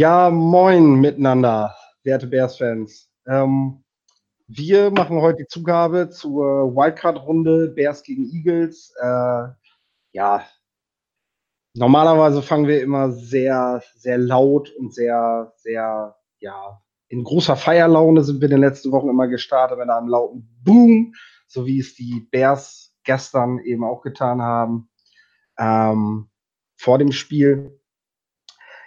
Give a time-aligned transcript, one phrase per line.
[0.00, 3.10] Ja, moin miteinander, werte Bears-Fans.
[3.26, 3.84] Ähm,
[4.48, 8.94] wir machen heute die Zugabe zur Wildcard-Runde Bears gegen Eagles.
[8.98, 9.48] Äh,
[10.12, 10.46] ja,
[11.74, 18.40] normalerweise fangen wir immer sehr, sehr laut und sehr, sehr, ja, in großer Feierlaune sind
[18.40, 21.12] wir in den letzten Wochen immer gestartet mit einem lauten Boom,
[21.46, 24.88] so wie es die Bears gestern eben auch getan haben
[25.58, 26.30] ähm,
[26.78, 27.78] vor dem Spiel.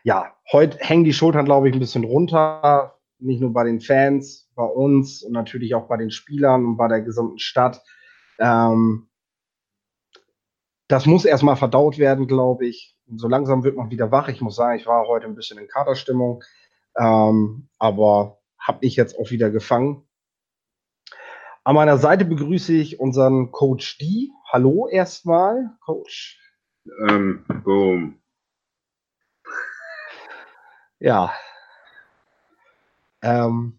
[0.03, 2.99] Ja, heute hängen die Schultern, glaube ich, ein bisschen runter.
[3.19, 6.87] Nicht nur bei den Fans, bei uns und natürlich auch bei den Spielern und bei
[6.87, 7.81] der gesamten Stadt.
[8.39, 9.09] Ähm,
[10.87, 12.97] das muss erstmal verdaut werden, glaube ich.
[13.07, 14.27] Und so langsam wird man wieder wach.
[14.27, 16.43] Ich muss sagen, ich war heute ein bisschen in Katerstimmung,
[16.97, 20.07] ähm, aber habe mich jetzt auch wieder gefangen.
[21.63, 24.29] An meiner Seite begrüße ich unseren Coach D.
[24.51, 26.39] Hallo erstmal, Coach.
[27.07, 28.22] Ähm, boom.
[31.03, 31.33] Ja.
[33.21, 33.77] Ähm,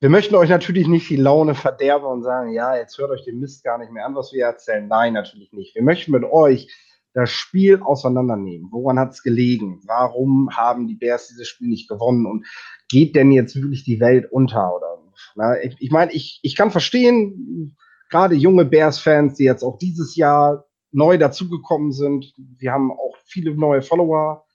[0.00, 3.40] wir möchten euch natürlich nicht die Laune verderben und sagen, ja, jetzt hört euch den
[3.40, 4.88] Mist gar nicht mehr an, was wir erzählen.
[4.88, 5.74] Nein, natürlich nicht.
[5.74, 6.72] Wir möchten mit euch
[7.12, 8.68] das Spiel auseinandernehmen.
[8.70, 9.82] Woran hat es gelegen?
[9.84, 12.24] Warum haben die Bears dieses Spiel nicht gewonnen?
[12.24, 12.46] Und
[12.88, 14.74] geht denn jetzt wirklich die Welt unter?
[14.74, 14.98] Oder,
[15.34, 17.76] na, ich, ich meine, ich, ich kann verstehen,
[18.08, 22.32] gerade junge Bears-Fans, die jetzt auch dieses Jahr neu dazugekommen sind.
[22.38, 24.46] Wir haben auch viele neue Follower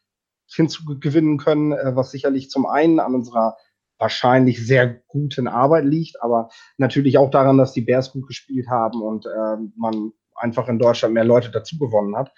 [0.53, 3.57] hinzugewinnen können, äh, was sicherlich zum einen an unserer
[3.99, 9.01] wahrscheinlich sehr guten Arbeit liegt, aber natürlich auch daran, dass die Bears gut gespielt haben
[9.01, 12.31] und äh, man einfach in Deutschland mehr Leute dazu gewonnen hat.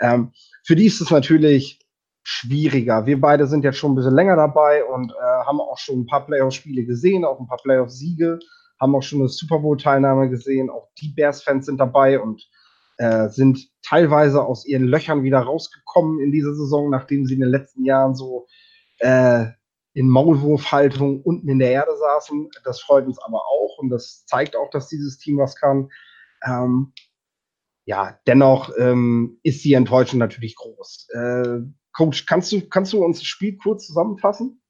[0.00, 0.32] Ähm,
[0.64, 1.80] für die ist es natürlich
[2.24, 3.06] schwieriger.
[3.06, 6.06] Wir beide sind jetzt schon ein bisschen länger dabei und äh, haben auch schon ein
[6.06, 8.40] paar Playoff-Spiele gesehen, auch ein paar Playoff-Siege,
[8.80, 10.68] haben auch schon eine Super Bowl-Teilnahme gesehen.
[10.68, 12.44] Auch die Bears-Fans sind dabei und
[12.98, 17.50] äh, sind teilweise aus ihren Löchern wieder rausgekommen in dieser Saison, nachdem sie in den
[17.50, 18.46] letzten Jahren so
[18.98, 19.46] äh,
[19.92, 22.50] in Maulwurfhaltung unten in der Erde saßen.
[22.64, 25.90] Das freut uns aber auch und das zeigt auch, dass dieses Team was kann.
[26.44, 26.92] Ähm,
[27.86, 31.08] ja, dennoch ähm, ist die Enttäuschung natürlich groß.
[31.12, 31.58] Äh,
[31.92, 34.60] Coach, kannst du, kannst du uns das Spiel kurz zusammenfassen?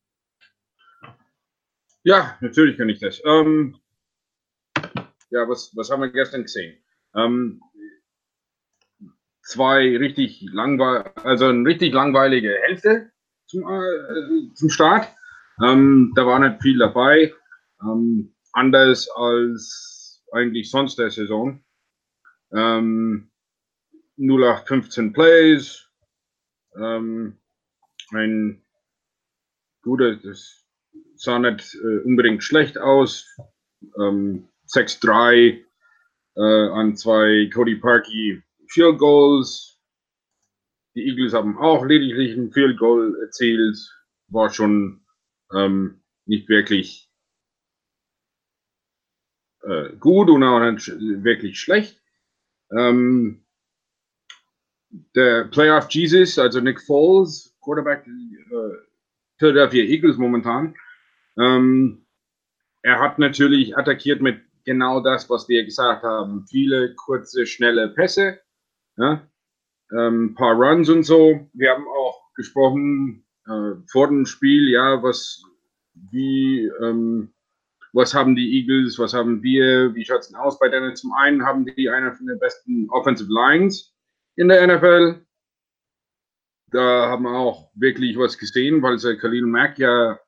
[2.05, 3.21] Ja, natürlich kann ich das.
[3.25, 3.77] Ähm,
[5.31, 6.79] ja, was, was haben wir gestern gesehen?
[7.17, 7.61] Ähm,
[9.47, 13.11] zwei richtig langweilige, also eine richtig langweilige Hälfte
[13.47, 15.09] zum, äh, zum Start.
[15.63, 17.33] Ähm, da war nicht viel dabei.
[17.81, 21.63] Ähm, anders als eigentlich sonst der Saison.
[22.53, 23.31] Ähm,
[24.19, 25.89] 0815 Plays.
[26.77, 27.39] Ähm,
[28.13, 28.63] ein
[29.83, 30.65] guter, das
[31.15, 33.27] sah nicht äh, unbedingt schlecht aus.
[33.99, 35.65] Ähm, 6-3
[36.37, 39.81] äh, an zwei Cody Parkey Field Goals.
[40.95, 43.77] Die Eagles haben auch lediglich ein Field Goal erzielt.
[44.29, 45.05] War schon
[45.55, 47.11] ähm, nicht wirklich
[49.63, 52.01] äh, gut und auch nicht wirklich schlecht.
[52.71, 53.45] Ähm,
[55.15, 58.77] der Playoff Jesus, also Nick Foles, Quarterback äh,
[59.39, 60.75] Philadelphia Eagles momentan,
[61.39, 62.07] ähm,
[62.83, 66.47] er hat natürlich attackiert mit genau das, was wir gesagt haben.
[66.47, 68.41] Viele kurze, schnelle Pässe.
[68.97, 69.27] Ja?
[69.93, 71.49] Ähm, paar Runs und so.
[71.53, 75.43] Wir haben auch gesprochen äh, vor dem Spiel, ja, was,
[76.11, 77.33] wie, ähm,
[77.93, 80.97] was haben die Eagles, was haben wir, wie schaut es denn aus bei denen?
[80.97, 83.95] Zum einen haben die eine von den besten Offensive Lines
[84.37, 85.25] in der NFL.
[86.73, 90.19] Da haben wir auch wirklich was gesehen, weil sie Khalil Mack ja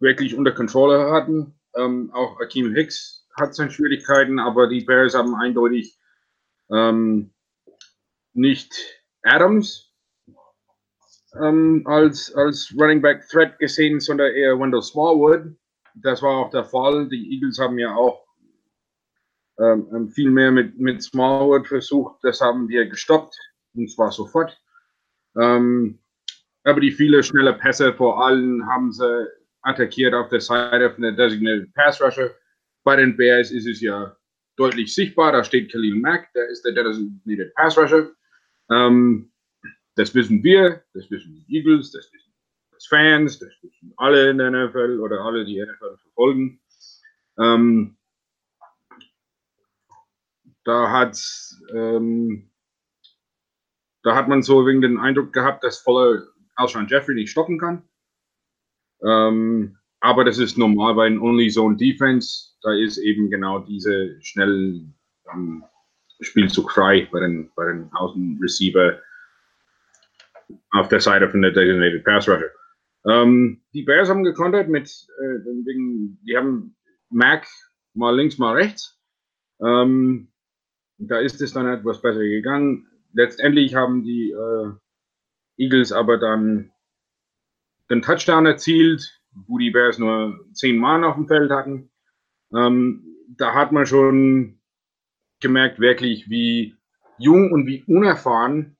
[0.00, 1.54] wirklich unter Kontrolle hatten.
[1.76, 5.98] Ähm, auch Akeem Hicks hat seine Schwierigkeiten, aber die Bears haben eindeutig
[6.70, 7.32] ähm,
[8.34, 8.74] nicht
[9.22, 9.92] Adams
[11.40, 15.56] ähm, als, als Running Back Threat gesehen, sondern eher Wendell Smallwood.
[15.94, 17.08] Das war auch der Fall.
[17.08, 18.24] Die Eagles haben ja auch
[19.58, 22.18] ähm, ähm, viel mehr mit, mit Smallwood versucht.
[22.22, 23.36] Das haben wir gestoppt
[23.74, 24.58] und zwar sofort.
[25.38, 25.98] Ähm,
[26.64, 29.26] aber die viele schnelle Pässe vor allem haben sie
[29.62, 32.30] attackiert auf der Seite von der Designated Pass Rusher.
[32.84, 34.16] Bei den Bears ist es ja
[34.62, 35.32] deutlich sichtbar.
[35.32, 38.10] Da steht Khalil Mack, der ist der Designated Pass Rusher.
[38.70, 39.30] Ähm,
[39.96, 44.38] das wissen wir, das wissen die Eagles, das wissen die Fans, das wissen alle in
[44.38, 46.60] der NFL oder alle, die NFL verfolgen.
[47.38, 47.96] Ähm,
[50.64, 51.18] da hat
[51.74, 52.50] ähm,
[54.02, 56.22] da hat man so wegen den Eindruck gehabt, dass voller
[56.56, 57.82] Alshon Jeffrey nicht stoppen kann.
[59.04, 64.20] Ähm, aber das ist normal bei einem Only Zone Defense da ist eben genau diese
[64.22, 64.84] schnell
[65.32, 65.64] ähm,
[66.20, 69.00] Spielzug frei bei den, bei den Außenreceiver.
[70.70, 72.50] auf der Seite von der Designated Pass Rusher.
[73.06, 74.88] Ähm, die Bears haben gekontert mit,
[75.18, 76.76] äh, wegen, die haben
[77.10, 77.46] Mac
[77.94, 78.98] mal links, mal rechts.
[79.60, 80.28] Ähm,
[80.98, 82.86] da ist es dann etwas besser gegangen.
[83.12, 84.72] Letztendlich haben die äh,
[85.56, 86.70] Eagles aber dann
[87.90, 91.90] den Touchdown erzielt, wo die Bears nur zehn Mann auf dem Feld hatten.
[92.54, 93.04] Ähm,
[93.36, 94.60] da hat man schon
[95.40, 96.76] gemerkt, wirklich, wie
[97.18, 98.76] jung und wie unerfahren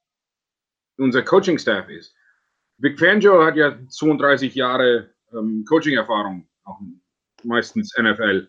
[0.99, 2.15] unser Coaching-Staff ist.
[2.79, 6.81] Vic Fangio hat ja 32 Jahre ähm, Coaching-Erfahrung, auch
[7.45, 8.49] meistens NFL.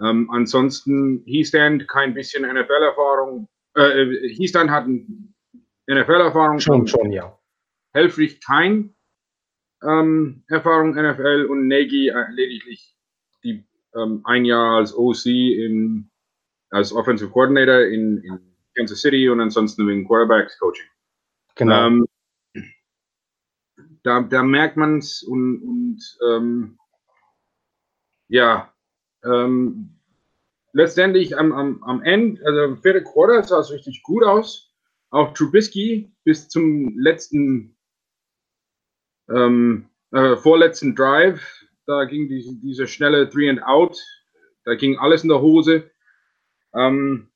[0.00, 3.48] Ähm, ansonsten Heastand kein bisschen NFL-Erfahrung.
[3.74, 6.58] Äh, Heastand hat NFL-Erfahrung.
[6.58, 7.38] Schon, schon, ja.
[7.92, 8.94] Helfrich kein
[9.82, 12.96] ähm, Erfahrung NFL und Nagy äh, lediglich
[13.42, 13.64] die
[13.96, 16.10] ähm, ein Jahr als OC in,
[16.70, 18.40] als Offensive Coordinator in, in
[18.76, 20.86] Kansas City und ansonsten wegen Quarterbacks Coaching.
[21.56, 21.86] Genau.
[21.86, 22.06] Ähm,
[24.02, 26.78] da, da merkt man es und, und ähm,
[28.28, 28.72] ja,
[29.24, 30.00] ähm,
[30.72, 34.72] letztendlich am, am, am Ende, also vierte Quarter sah es richtig gut aus.
[35.10, 37.76] Auch Trubisky bis zum letzten,
[39.28, 41.59] ähm, äh, vorletzten Drive,
[41.90, 43.98] da ging diese, diese schnelle Three and Out,
[44.64, 45.90] da ging alles in der Hose.
[46.74, 47.28] Ähm,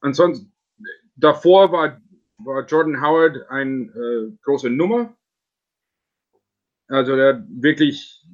[0.00, 0.52] ansonsten,
[1.16, 2.00] davor war,
[2.38, 5.16] war Jordan Howard eine äh, große Nummer.
[6.88, 8.26] Also der hat wirklich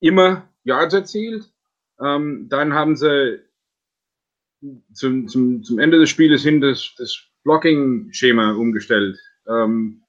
[0.00, 1.50] immer Yards erzielt.
[2.00, 3.42] Ähm, dann haben sie
[4.92, 9.18] zum, zum, zum Ende des Spieles hin das, das Blocking-Schema umgestellt.
[9.48, 10.04] Ähm,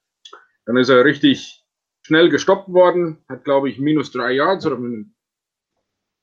[0.66, 1.59] dann ist er richtig
[2.02, 4.78] schnell gestoppt worden, hat glaube ich minus drei Yards oder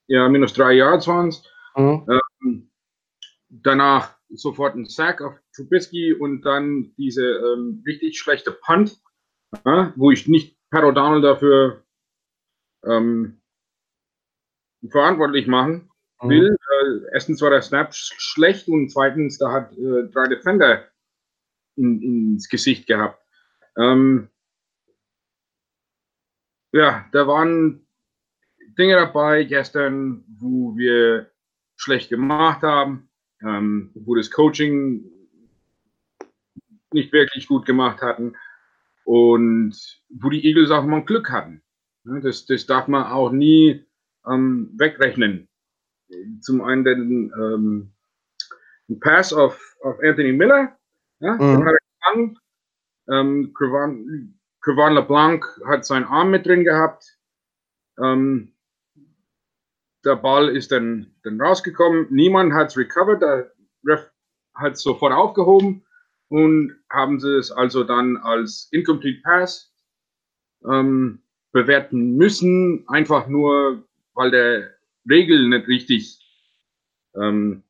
[0.08, 1.44] ja, minus drei Yards waren es.
[1.76, 2.08] Mhm.
[2.42, 2.72] Ähm,
[3.50, 9.00] danach sofort ein Sack auf Trubisky und dann diese ähm, richtig schlechte Punt,
[9.66, 11.84] ja, wo ich nicht Pat O'Donnell dafür
[12.86, 13.42] ähm,
[14.90, 15.90] verantwortlich machen
[16.22, 16.30] mhm.
[16.30, 16.56] will.
[16.56, 20.86] Äh, erstens war der Snap schlecht und zweitens, da hat äh, drei Defender
[21.76, 23.22] in, ins Gesicht gehabt.
[23.78, 24.30] Ähm,
[26.78, 27.86] ja, da waren
[28.78, 31.32] Dinge dabei gestern, wo wir
[31.76, 33.10] schlecht gemacht haben,
[33.42, 35.06] ähm, wo das Coaching
[36.94, 38.36] nicht wirklich gut gemacht hatten
[39.06, 39.76] und
[40.10, 41.62] wo die Eagles auch mal Glück hatten.
[42.04, 43.86] Das, das darf man auch nie
[44.26, 45.50] ähm, wegrechnen.
[46.42, 47.94] Zum einen den, ähm,
[48.88, 50.78] den Pass auf, auf Anthony Miller,
[51.20, 51.40] ja, mhm.
[51.40, 52.40] den hat er gefangen.
[53.10, 53.54] Ähm,
[54.68, 57.18] Crevan LeBlanc hat seinen Arm mit drin gehabt.
[58.04, 58.52] Ähm,
[60.04, 62.08] der Ball ist dann, dann rausgekommen.
[62.10, 63.22] Niemand hat es recovered.
[63.22, 63.52] Der
[63.86, 64.12] Ref
[64.56, 65.86] hat es sofort aufgehoben
[66.28, 69.74] und haben sie es also dann als Incomplete Pass
[70.70, 71.22] ähm,
[71.54, 74.70] bewerten müssen, einfach nur, weil der
[75.10, 76.20] Regel nicht richtig.
[77.16, 77.64] Ähm,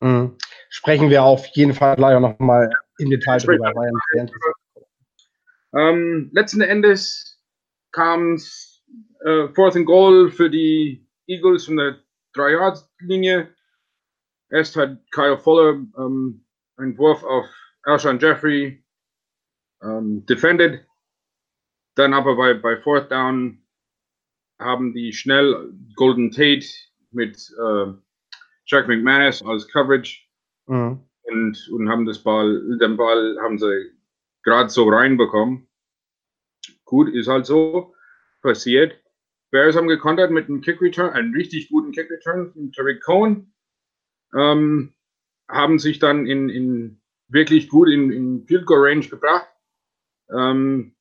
[0.00, 0.36] mhm.
[0.68, 3.72] Sprechen wir auf jeden Fall gleich auch nochmal im Detail drüber.
[5.76, 7.42] Ähm, letzten Endes
[7.92, 8.82] kam es
[9.24, 11.98] äh, Fourth and Goal für die Eagles von der
[12.34, 13.54] 3-Yard-Linie.
[14.50, 16.44] Erst hat Kyle Fuller ähm,
[16.76, 17.46] einen Wurf auf
[17.82, 18.84] Alshon Jeffrey
[19.82, 20.86] ähm, defended.
[21.94, 23.62] Dann aber bei, bei Fourth Down
[24.58, 26.66] haben die schnell Golden Tate
[27.10, 27.92] mit äh,
[28.66, 30.22] Jack McManus als Coverage
[30.66, 31.00] mhm.
[31.24, 33.95] und, und haben das Ball, den Ball haben sie
[34.46, 35.68] gerade so reinbekommen.
[36.84, 37.94] Gut, ist halt so
[38.42, 39.02] passiert.
[39.50, 43.52] Bears haben gekontert mit einem Kick Return, einen richtig guten Kick Return von Terry Cohen.
[44.34, 44.94] Ähm,
[45.48, 49.48] haben sich dann in, in wirklich gut in, in Field Goal Range gebracht.
[50.30, 50.94] Ähm,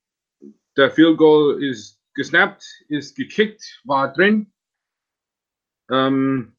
[0.75, 4.51] der Field Goal ist gesnappt, ist gekickt, war drin.
[5.91, 6.55] Ähm,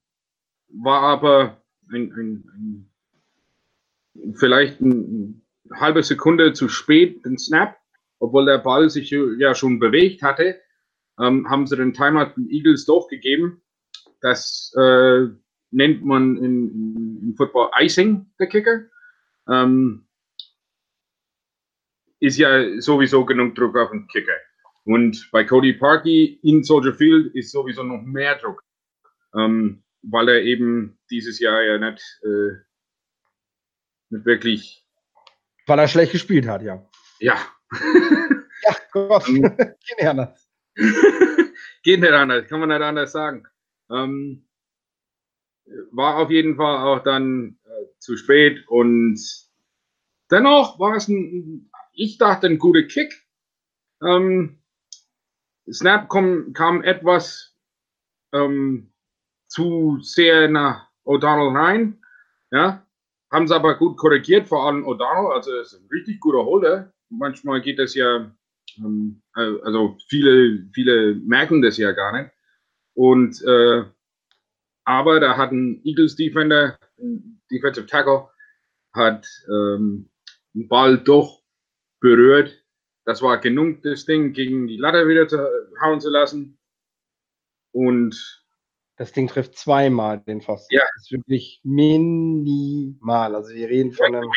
[0.69, 2.91] war aber ein, ein,
[4.15, 5.41] ein, vielleicht eine
[5.75, 7.77] halbe Sekunde zu spät, den Snap,
[8.19, 10.61] obwohl der Ball sich ja schon bewegt hatte,
[11.21, 13.63] ähm, haben sie den Timer den Eagles durchgegeben.
[14.21, 15.27] Das äh,
[15.71, 18.87] nennt man in, in, Football Icing, der Kicker.
[19.49, 20.07] Ähm,
[22.21, 24.37] ist ja sowieso genug Druck auf den Kicker.
[24.85, 28.63] Und bei Cody Parkey in Soldier Field ist sowieso noch mehr Druck,
[29.35, 32.53] ähm, weil er eben dieses Jahr ja nicht, äh,
[34.11, 34.86] nicht wirklich.
[35.67, 36.85] Weil er schlecht gespielt hat, ja.
[37.19, 37.37] Ja.
[38.63, 39.29] ja, Gott.
[39.29, 40.49] Ähm, Geht nicht anders.
[41.83, 43.47] Geht nicht anders, kann man nicht anders sagen.
[43.91, 44.47] Ähm,
[45.91, 49.21] war auf jeden Fall auch dann äh, zu spät und
[50.31, 53.27] dennoch war es ein ich dachte, ein guter Kick.
[54.03, 54.63] Ähm,
[55.71, 57.57] Snap kom, kam etwas
[58.33, 58.93] ähm,
[59.49, 62.05] zu sehr nach O'Donnell rein.
[62.51, 62.86] Ja,
[63.31, 65.33] haben sie aber gut korrigiert, vor allem O'Donnell.
[65.33, 66.93] Also, ist ein richtig guter Holder.
[67.09, 68.31] Manchmal geht das ja,
[68.79, 72.31] ähm, äh, also viele, viele merken das ja gar nicht.
[72.95, 73.85] Und, äh,
[74.85, 78.29] aber da hat ein Eagles Defender, ein Defensive Tackle,
[78.95, 80.09] hat ähm,
[80.55, 81.43] den Ball doch
[82.01, 82.65] berührt.
[83.05, 85.39] Das war genug, das Ding gegen die Latte wieder zu
[85.81, 86.59] hauen zu lassen.
[87.73, 88.46] Und
[88.97, 90.75] das Ding trifft zweimal den Pfosten.
[90.75, 90.83] Ja.
[90.95, 93.35] Das ist wirklich minimal.
[93.35, 94.31] Also wir reden von einem.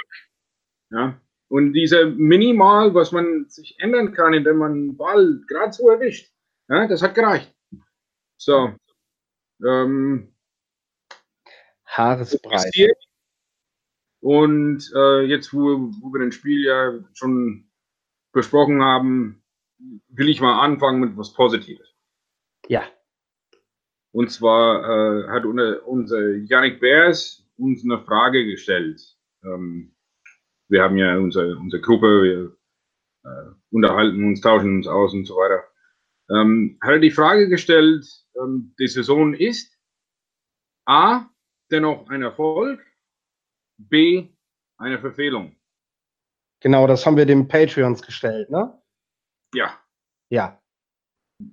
[0.92, 1.22] Ja.
[1.48, 6.32] Und diese Minimal, was man sich ändern kann, indem man den Ball gerade so erwischt,
[6.68, 7.56] ja, das hat gereicht.
[8.38, 8.76] So.
[9.66, 10.36] Ähm,
[11.86, 12.72] Haaresbreit.
[14.22, 17.72] Und äh, jetzt, wo, wo wir das Spiel ja schon
[18.32, 19.42] besprochen haben,
[20.10, 21.96] will ich mal anfangen mit was Positives.
[22.68, 22.84] Ja.
[24.12, 29.02] Und zwar äh, hat unser Yannick Beers uns eine Frage gestellt.
[29.44, 29.96] Ähm,
[30.70, 32.58] wir haben ja unsere, unsere Gruppe, wir
[33.24, 35.64] äh, unterhalten uns, tauschen uns aus und so weiter.
[36.30, 38.06] Ähm, hat er die Frage gestellt,
[38.40, 39.78] ähm, die Saison ist
[40.86, 41.30] A,
[41.72, 42.84] dennoch ein Erfolg,
[43.78, 44.30] B,
[44.78, 45.56] eine Verfehlung.
[46.62, 48.82] Genau, das haben wir dem Patreons gestellt, ne?
[49.54, 49.80] Ja.
[50.30, 50.62] Ja.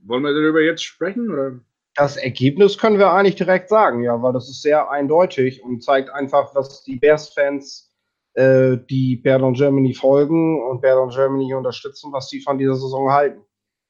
[0.03, 1.31] Wollen wir darüber jetzt sprechen?
[1.31, 1.61] Oder?
[1.97, 6.11] Das Ergebnis können wir eigentlich direkt sagen, ja, weil das ist sehr eindeutig und zeigt
[6.11, 7.91] einfach, was die Bears-Fans,
[8.35, 13.43] äh, die Bern Germany folgen und Bern Germany unterstützen, was sie von dieser Saison halten.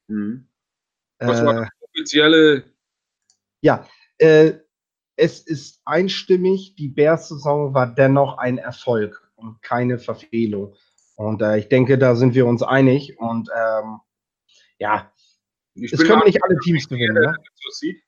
[0.07, 0.47] Mhm.
[1.19, 2.63] Was äh, war das offizielle?
[3.61, 3.85] Ja,
[4.19, 4.53] äh,
[5.17, 10.75] es ist einstimmig, die Bears-Saison war dennoch ein Erfolg und keine Verfehlung.
[11.15, 13.19] Und äh, ich denke, da sind wir uns einig.
[13.19, 13.99] Und ähm,
[14.77, 15.11] ja,
[15.77, 17.13] ich es können nicht alle Teams gewinnen.
[17.13, 17.35] Ne?
[17.55, 18.03] So sieht.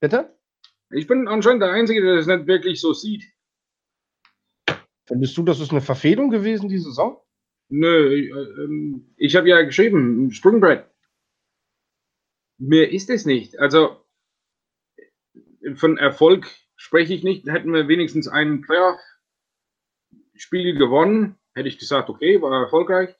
[0.00, 0.36] Bitte?
[0.90, 3.24] Ich bin anscheinend der Einzige, der das nicht wirklich so sieht.
[5.06, 7.20] Findest du, das ist eine Verfehlung gewesen, die Saison?
[7.68, 10.84] Nö, ich, äh, ich habe ja geschrieben, Sprungbrett.
[12.58, 13.58] Mir ist es nicht.
[13.58, 14.04] Also
[15.74, 17.48] von Erfolg spreche ich nicht.
[17.48, 23.16] Hätten wir wenigstens einen Playoff-Spiel gewonnen, hätte ich gesagt, okay, war erfolgreich.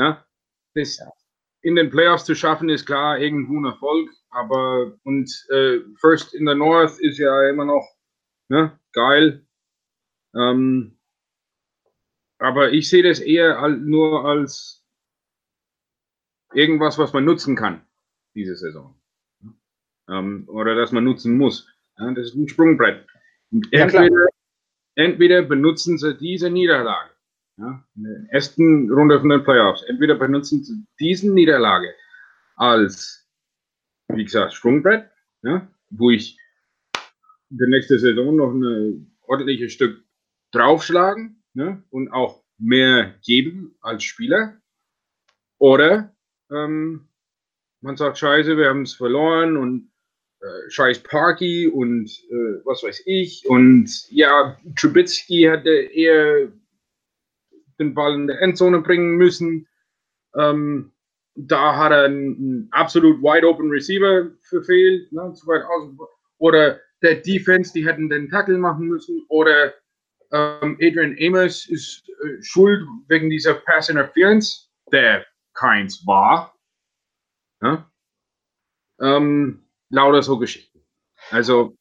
[0.00, 0.24] Ja,
[0.74, 0.98] das
[1.60, 4.08] in den Playoffs zu schaffen, ist klar irgendwo ein Erfolg.
[4.30, 7.86] Aber und äh, First in the North ist ja immer noch
[8.48, 9.44] ne, geil.
[10.34, 10.96] Ähm,
[12.38, 14.86] aber ich sehe das eher nur als
[16.54, 17.84] irgendwas, was man nutzen kann,
[18.34, 18.98] diese Saison.
[20.08, 21.68] Ähm, oder das man nutzen muss.
[21.98, 23.06] Ja, das ist ein Sprungbrett.
[23.50, 24.26] Ja, entweder,
[24.94, 27.10] entweder, benutzen sie diese Niederlage
[27.60, 31.94] ja, in der ersten Runde von den Playoffs, entweder benutzen sie diese Niederlage
[32.56, 33.28] als,
[34.08, 35.10] wie gesagt, Sprungbrett,
[35.42, 36.38] ja, wo ich
[37.50, 40.04] der nächste Saison noch ein ordentliches Stück
[40.52, 44.60] draufschlagen ne, und auch mehr geben als Spieler.
[45.58, 46.14] Oder
[46.50, 47.08] ähm,
[47.80, 49.90] man sagt, scheiße, wir haben es verloren und
[50.40, 53.44] äh, scheiß Parky und äh, was weiß ich.
[53.48, 56.52] Und ja, Trubitsky hätte eher
[57.80, 59.66] den Ball in der Endzone bringen müssen.
[60.36, 60.92] Ähm,
[61.34, 65.90] da hat er einen, absolut wide open Receiver verfehlt, ne, zu weit aus.
[66.38, 69.24] Oder der Defense, die hätten den Tackle machen müssen.
[69.28, 69.74] Oder
[70.32, 76.54] ähm, Adrian Amos ist äh, schuld wegen dieser Pass Interference, der keins war.
[77.62, 77.90] Ja?
[79.00, 80.84] Ähm, lauter so Geschichten.
[81.30, 81.76] Also.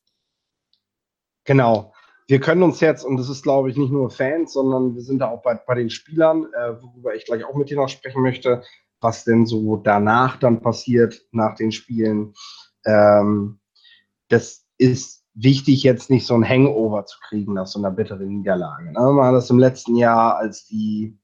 [1.46, 1.94] Genau.
[2.30, 5.18] Wir können uns jetzt, und das ist, glaube ich, nicht nur Fans, sondern wir sind
[5.18, 8.22] da auch bei, bei den Spielern, äh, worüber ich gleich auch mit dir noch sprechen
[8.22, 8.62] möchte,
[9.02, 12.36] was denn so danach dann passiert, nach den Spielen.
[12.86, 13.58] Ähm,
[14.28, 18.92] das ist wichtig, jetzt nicht so ein Hangover zu kriegen nach so einer bitteren Niederlage.
[18.92, 19.00] Ne?
[19.00, 21.18] Man hat das im letzten Jahr, als die,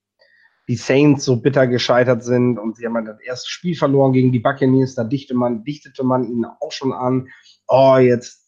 [0.68, 4.40] die Saints so bitter gescheitert sind und sie haben das erste Spiel verloren gegen die
[4.40, 7.28] Buccaneers, da dichtete man, dichtete man ihnen auch schon an,
[7.68, 8.45] oh, jetzt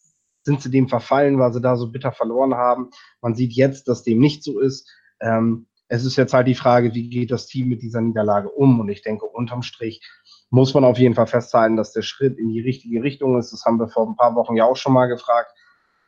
[0.48, 2.90] sind sie dem verfallen, weil sie da so bitter verloren haben.
[3.22, 4.90] Man sieht jetzt, dass dem nicht so ist.
[5.20, 8.80] Ähm, es ist jetzt halt die Frage, wie geht das Team mit dieser Niederlage um?
[8.80, 10.02] Und ich denke, unterm Strich
[10.50, 13.52] muss man auf jeden Fall festhalten, dass der Schritt in die richtige Richtung ist.
[13.52, 15.52] Das haben wir vor ein paar Wochen ja auch schon mal gefragt.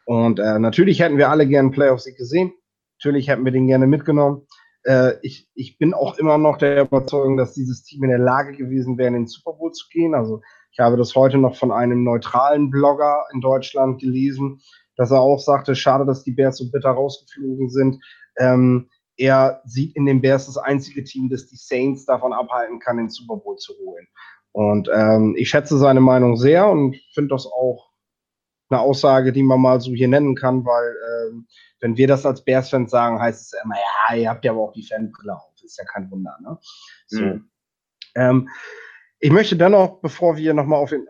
[0.06, 2.54] Und äh, natürlich hätten wir alle gerne einen Playoff-Sieg gesehen.
[2.98, 4.48] Natürlich hätten wir den gerne mitgenommen.
[4.84, 8.56] Äh, ich, ich bin auch immer noch der Überzeugung, dass dieses Team in der Lage
[8.56, 10.16] gewesen wäre, in den Super Bowl zu gehen.
[10.16, 10.42] Also
[10.72, 14.62] ich habe das heute noch von einem neutralen Blogger in Deutschland gelesen,
[14.96, 18.04] dass er auch sagte, schade, dass die Bears so bitter rausgeflogen sind.
[18.38, 22.98] Ähm, er sieht in den Bears das einzige Team, das die Saints davon abhalten kann,
[22.98, 24.08] den Super Bowl zu holen.
[24.52, 27.90] Und ähm, ich schätze seine Meinung sehr und finde das auch
[28.70, 30.96] eine Aussage, die man mal so hier nennen kann, weil
[31.30, 31.48] ähm,
[31.82, 34.74] wenn wir das als Bears-Fans sagen, heißt es immer, ja, ihr habt ja aber auch
[34.74, 35.50] die Fanbrille auf.
[35.70, 36.36] Ist ja kein Wunder.
[36.42, 36.58] Ne?
[37.06, 37.22] So.
[37.22, 37.50] Mhm.
[38.16, 38.50] Ähm,
[39.20, 41.06] ich möchte dennoch, bevor wir nochmal auf den,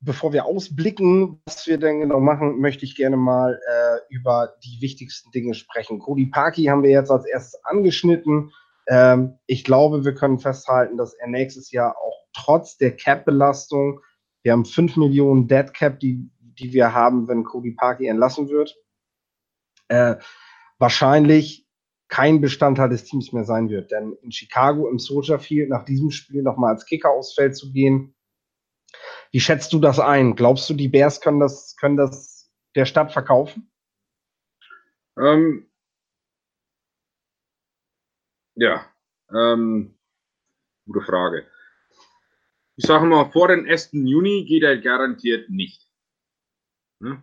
[0.00, 4.80] bevor wir ausblicken, was wir denn genau machen, möchte ich gerne mal äh, über die
[4.80, 5.98] wichtigsten Dinge sprechen.
[5.98, 8.52] Cody Parkey haben wir jetzt als erstes angeschnitten.
[8.86, 14.00] Ähm, ich glaube, wir können festhalten, dass er nächstes Jahr auch trotz der Cap-Belastung,
[14.42, 18.76] wir haben 5 Millionen Dead Cap, die, die wir haben, wenn Cody Parkey entlassen wird,
[19.88, 20.16] äh,
[20.78, 21.67] wahrscheinlich
[22.08, 23.90] kein Bestandteil des Teams mehr sein wird.
[23.90, 27.72] Denn in Chicago im Soldier Field nach diesem Spiel nochmal als Kicker aufs Feld zu
[27.72, 28.14] gehen,
[29.30, 30.34] wie schätzt du das ein?
[30.34, 33.70] Glaubst du, die Bears können das, können das der Stadt verkaufen?
[35.18, 35.68] Ähm,
[38.54, 38.86] ja,
[39.30, 39.94] ähm,
[40.86, 41.46] gute Frage.
[42.76, 43.90] Ich sage mal, vor dem 1.
[43.92, 45.88] Juni geht er garantiert nicht.
[47.00, 47.22] Ne?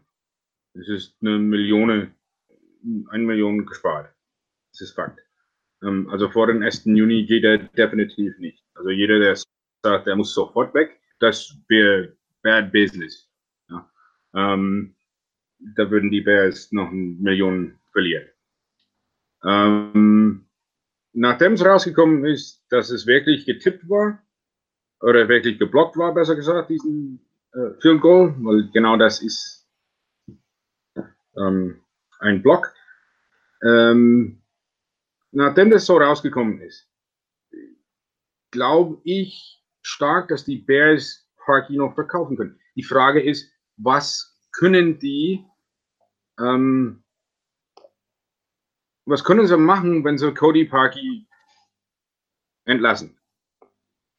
[0.74, 2.14] Es ist eine Million,
[3.10, 4.15] eine Million gespart.
[4.76, 5.22] Das ist Fakt.
[5.84, 6.84] Ähm, also vor dem 1.
[6.84, 8.62] Juni geht er definitiv nicht.
[8.74, 9.38] Also jeder, der
[9.84, 13.30] sagt, er muss sofort weg, das wäre bad business.
[13.70, 13.90] Ja.
[14.34, 14.96] Ähm,
[15.78, 18.28] da würden die Bears noch eine Million verlieren.
[19.46, 20.46] Ähm,
[21.14, 24.22] nachdem es rausgekommen ist, dass es wirklich getippt war,
[25.00, 29.66] oder wirklich geblockt war, besser gesagt, diesen äh, Field Goal, weil genau das ist
[31.38, 31.82] ähm,
[32.20, 32.74] ein Block.
[33.64, 34.42] Ähm,
[35.36, 36.90] nachdem das so rausgekommen ist,
[38.52, 42.60] glaube ich stark, dass die Bears Parky noch verkaufen können.
[42.76, 45.46] Die Frage ist, was können die,
[46.40, 47.04] ähm,
[49.06, 51.28] was können sie machen, wenn sie Cody Parky
[52.64, 53.20] entlassen?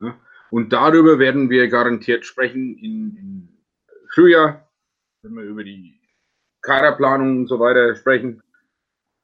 [0.00, 0.20] Ja?
[0.50, 3.64] Und darüber werden wir garantiert sprechen in
[4.14, 4.70] Frühjahr,
[5.22, 5.98] wenn wir über die
[6.62, 8.42] Kaderplanung und so weiter sprechen.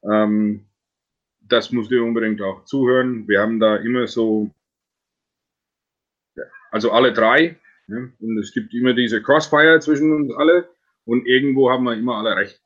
[0.03, 0.67] Ähm,
[1.53, 3.27] das musst du unbedingt auch zuhören.
[3.27, 4.49] Wir haben da immer so,
[6.71, 10.69] also alle drei, ja, und es gibt immer diese Crossfire zwischen uns alle
[11.05, 12.61] und irgendwo haben wir immer alle recht.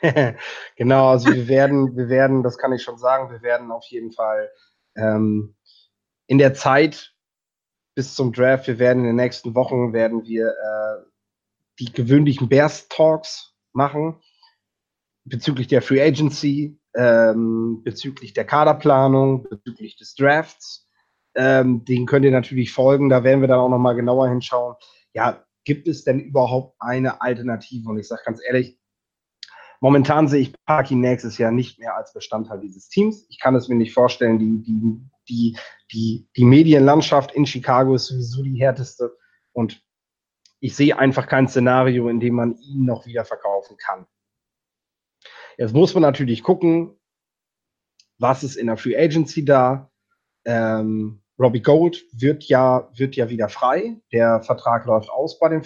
[0.76, 4.12] genau, also wir werden, wir werden, das kann ich schon sagen, wir werden auf jeden
[4.12, 4.48] Fall
[4.96, 5.56] ähm,
[6.28, 7.14] in der Zeit
[7.96, 11.04] bis zum Draft, wir werden in den nächsten Wochen, werden wir äh,
[11.80, 14.20] die gewöhnlichen Bears Talks machen
[15.24, 20.88] bezüglich der Free Agency, ähm, bezüglich der Kaderplanung, bezüglich des Drafts.
[21.36, 23.08] Ähm, den könnt ihr natürlich folgen.
[23.08, 24.74] Da werden wir dann auch nochmal genauer hinschauen.
[25.14, 27.88] Ja, gibt es denn überhaupt eine Alternative?
[27.88, 28.76] Und ich sage ganz ehrlich,
[29.80, 33.26] momentan sehe ich Parky nächstes Jahr nicht mehr als Bestandteil dieses Teams.
[33.28, 34.40] Ich kann es mir nicht vorstellen.
[34.40, 35.56] Die, die, die,
[35.92, 39.16] die, die Medienlandschaft in Chicago ist sowieso die härteste.
[39.52, 39.80] Und
[40.58, 44.08] ich sehe einfach kein Szenario, in dem man ihn noch wieder verkaufen kann.
[45.58, 46.96] Jetzt muss man natürlich gucken,
[48.18, 49.90] was ist in der Free Agency da.
[50.44, 54.00] Ähm, Robbie Gold wird ja, wird ja wieder frei.
[54.12, 55.62] Der Vertrag läuft aus bei den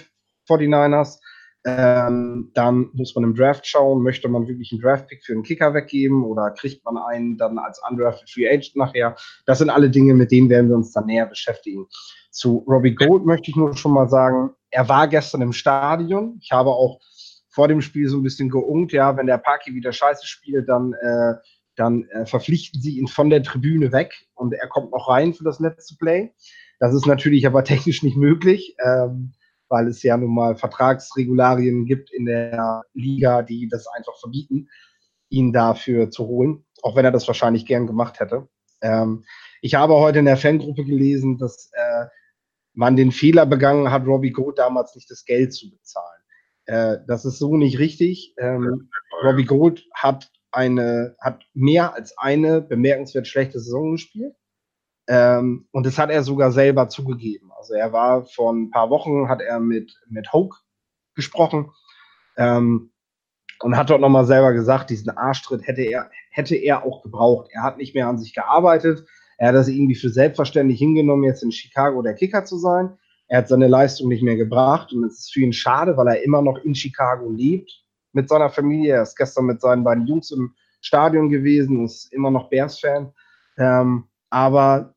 [0.49, 1.19] 49ers.
[1.65, 5.75] Ähm, dann muss man im Draft schauen, möchte man wirklich einen Draft-Pick für einen Kicker
[5.75, 9.15] weggeben oder kriegt man einen dann als undrafted Free Agent nachher?
[9.47, 11.87] Das sind alle Dinge, mit denen werden wir uns dann näher beschäftigen.
[12.31, 16.39] Zu Robbie Gold möchte ich nur schon mal sagen, er war gestern im Stadion.
[16.41, 16.99] Ich habe auch
[17.53, 20.95] vor dem Spiel so ein bisschen geungt, ja, wenn der Parky wieder scheiße spielt, dann,
[20.95, 21.35] äh,
[21.77, 25.45] dann äh, verpflichten sie ihn von der Tribüne weg und er kommt noch rein für
[25.45, 26.33] das letzte Play.
[26.81, 29.35] Das ist natürlich aber technisch nicht möglich, ähm,
[29.69, 34.69] weil es ja nun mal Vertragsregularien gibt in der Liga, die das einfach verbieten,
[35.29, 38.49] ihn dafür zu holen, auch wenn er das wahrscheinlich gern gemacht hätte.
[38.81, 39.25] Ähm,
[39.61, 42.07] ich habe heute in der Fangruppe gelesen, dass äh,
[42.73, 46.22] man den Fehler begangen hat, Robbie Gold damals nicht das Geld zu bezahlen.
[46.67, 48.35] Äh, das ist so nicht richtig.
[48.39, 48.91] Ähm,
[49.23, 54.35] Robbie Gold hat eine, hat mehr als eine bemerkenswert schlechte Saison gespielt.
[55.09, 57.51] Ähm, und das hat er sogar selber zugegeben.
[57.57, 60.59] Also er war vor ein paar Wochen, hat er mit, mit Hoke
[61.15, 61.73] gesprochen
[62.37, 62.93] ähm,
[63.61, 67.49] und hat dort nochmal selber gesagt, diesen Arschtritt hätte er, hätte er auch gebraucht.
[67.53, 69.05] Er hat nicht mehr an sich gearbeitet.
[69.39, 72.97] Er hat das irgendwie für selbstverständlich hingenommen, jetzt in Chicago der Kicker zu sein.
[73.33, 76.23] Er hat seine Leistung nicht mehr gebracht und es ist für ihn schade, weil er
[76.23, 78.97] immer noch in Chicago lebt mit seiner Familie.
[78.97, 83.11] Er ist gestern mit seinen beiden Jungs im Stadion gewesen ist immer noch Bears-Fan.
[83.57, 84.95] Ähm, aber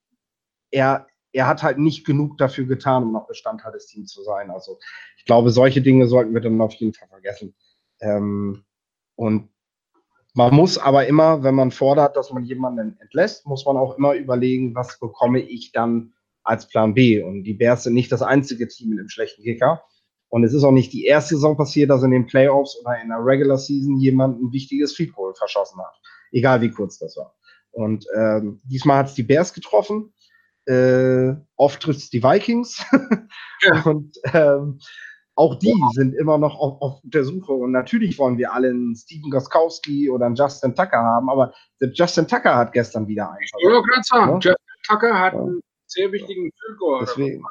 [0.70, 4.52] er, er hat halt nicht genug dafür getan, um noch Bestandteil des Teams zu sein.
[4.52, 4.80] Also
[5.18, 7.56] ich glaube, solche Dinge sollten wir dann auf jeden Fall vergessen.
[8.02, 8.66] Ähm,
[9.16, 9.48] und
[10.34, 14.14] man muss aber immer, wenn man fordert, dass man jemanden entlässt, muss man auch immer
[14.14, 16.15] überlegen, was bekomme ich dann
[16.46, 17.22] als Plan B.
[17.22, 19.84] Und die Bears sind nicht das einzige Team mit einem schlechten Kicker.
[20.30, 23.10] Und es ist auch nicht die erste Saison passiert, dass in den Playoffs oder in
[23.10, 26.00] der Regular Season jemand ein wichtiges Field Goal verschossen hat.
[26.32, 27.36] Egal wie kurz das war.
[27.72, 30.14] Und ähm, diesmal hat es die Bears getroffen.
[30.66, 32.84] Äh, oft trifft es die Vikings.
[33.62, 33.82] ja.
[33.86, 34.80] Und ähm,
[35.36, 35.94] auch die wow.
[35.94, 37.52] sind immer noch auf, auf, der Suche.
[37.52, 41.54] Und natürlich wollen wir alle einen Steven Goskowski oder einen Justin Tucker haben, aber
[41.94, 43.44] Justin Tucker hat gestern wieder einen.
[43.44, 44.52] Ich wollte gerade sagen, ja?
[44.52, 45.40] Justin Tucker hat ja.
[45.40, 45.62] einen
[45.96, 47.44] sehr wichtigen Field Deswegen.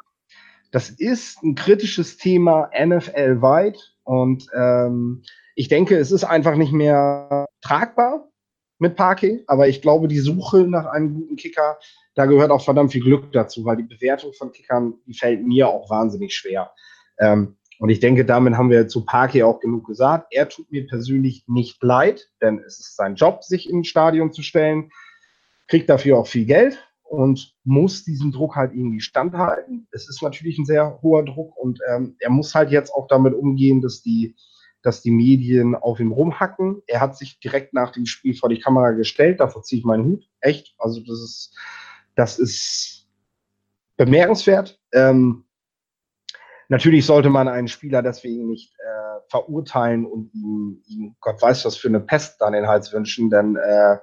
[0.71, 5.23] Das ist ein kritisches Thema NFL-weit und ähm,
[5.55, 8.29] ich denke, es ist einfach nicht mehr tragbar
[8.77, 11.79] mit Parquet, aber ich glaube, die Suche nach einem guten Kicker,
[12.13, 15.69] da gehört auch verdammt viel Glück dazu, weil die Bewertung von Kickern, die fällt mir
[15.69, 16.71] auch wahnsinnig schwer.
[17.19, 20.27] Ähm, und ich denke, damit haben wir zu Parquet auch genug gesagt.
[20.31, 24.43] Er tut mir persönlich nicht leid, denn es ist sein Job, sich im Stadion zu
[24.43, 24.91] stellen,
[25.67, 29.87] kriegt dafür auch viel Geld und muss diesen Druck halt irgendwie standhalten.
[29.91, 33.33] Es ist natürlich ein sehr hoher Druck und ähm, er muss halt jetzt auch damit
[33.33, 34.35] umgehen, dass die,
[34.81, 36.81] dass die Medien auf ihm rumhacken.
[36.87, 40.05] Er hat sich direkt nach dem Spiel vor die Kamera gestellt, dafür ziehe ich meinen
[40.05, 40.29] Hut.
[40.41, 40.75] Echt.
[40.77, 41.55] Also das ist,
[42.15, 43.07] das ist
[43.97, 44.79] bemerkenswert.
[44.91, 45.45] Ähm,
[46.67, 51.77] Natürlich sollte man einen Spieler deswegen nicht äh, verurteilen und ihm, ihm, Gott weiß was
[51.77, 53.97] für eine Pest an den Hals wünschen, denn äh,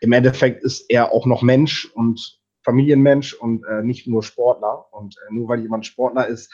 [0.00, 4.92] im Endeffekt ist er auch noch Mensch und Familienmensch und äh, nicht nur Sportler.
[4.92, 6.52] Und äh, nur weil jemand Sportler ist,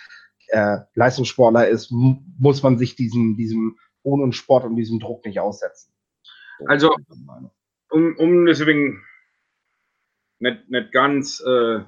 [0.49, 5.93] äh, Leistungssportler ist, muss man sich diesem, diesem ohne Sport und diesem Druck nicht aussetzen.
[6.67, 6.95] Also,
[7.91, 9.03] um, um deswegen
[10.41, 11.81] nicht, nicht ganz äh,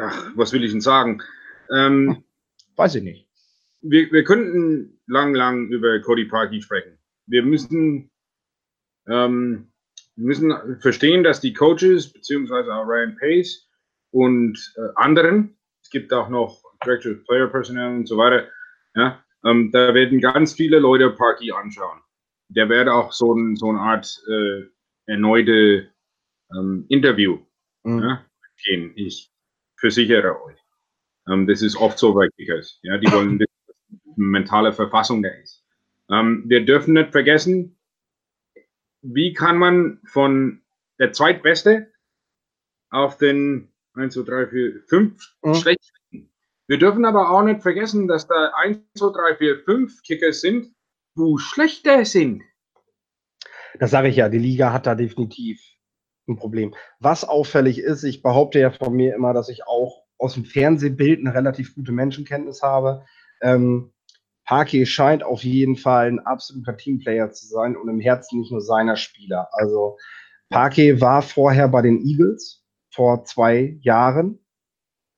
[0.00, 1.22] ach, was will ich denn sagen?
[1.74, 2.24] Ähm,
[2.76, 3.28] Weiß ich nicht.
[3.80, 6.98] Wir, wir könnten lang, lang über Cody Parkey sprechen.
[7.26, 8.10] Wir müssen,
[9.08, 9.68] ähm,
[10.16, 13.68] wir müssen verstehen, dass die Coaches, beziehungsweise auch Ryan Pace
[14.10, 18.48] und äh, anderen, es gibt auch noch Director of Player Personnel und so weiter,
[18.94, 22.00] ja, ähm, da werden ganz viele Leute Parky anschauen.
[22.48, 24.62] Der wird auch so, ein, so eine Art äh,
[25.06, 25.88] erneute
[26.52, 27.38] ähm, Interview
[27.84, 28.02] mhm.
[28.02, 28.24] ja,
[28.64, 28.92] gehen.
[28.96, 29.30] Ich
[29.76, 30.58] versichere euch.
[31.28, 32.80] Ähm, das ist oft so bei Kickers.
[32.82, 33.48] Ja, die wollen das
[34.16, 35.64] mentale Verfassung da ist.
[36.10, 37.77] Ähm, wir dürfen nicht vergessen,
[39.02, 40.62] wie kann man von
[40.98, 41.92] der zweitbeste
[42.90, 45.54] auf den 1, 2, 3, 4, 5 mhm.
[45.54, 46.30] schlechten.
[46.66, 50.72] Wir dürfen aber auch nicht vergessen, dass da 1, 2, 3, 4, 5 Kickers sind,
[51.14, 52.42] wo schlechter sind.
[53.78, 55.60] Das sage ich ja, die Liga hat da definitiv
[56.28, 56.74] ein Problem.
[57.00, 61.20] Was auffällig ist, ich behaupte ja von mir immer, dass ich auch aus dem Fernsehbild
[61.20, 63.04] eine relativ gute Menschenkenntnis habe.
[63.40, 63.92] Ähm,
[64.48, 68.62] Parky scheint auf jeden Fall ein absoluter Teamplayer zu sein und im Herzen nicht nur
[68.62, 69.50] seiner Spieler.
[69.52, 69.98] Also
[70.48, 74.38] Parky war vorher bei den Eagles vor zwei Jahren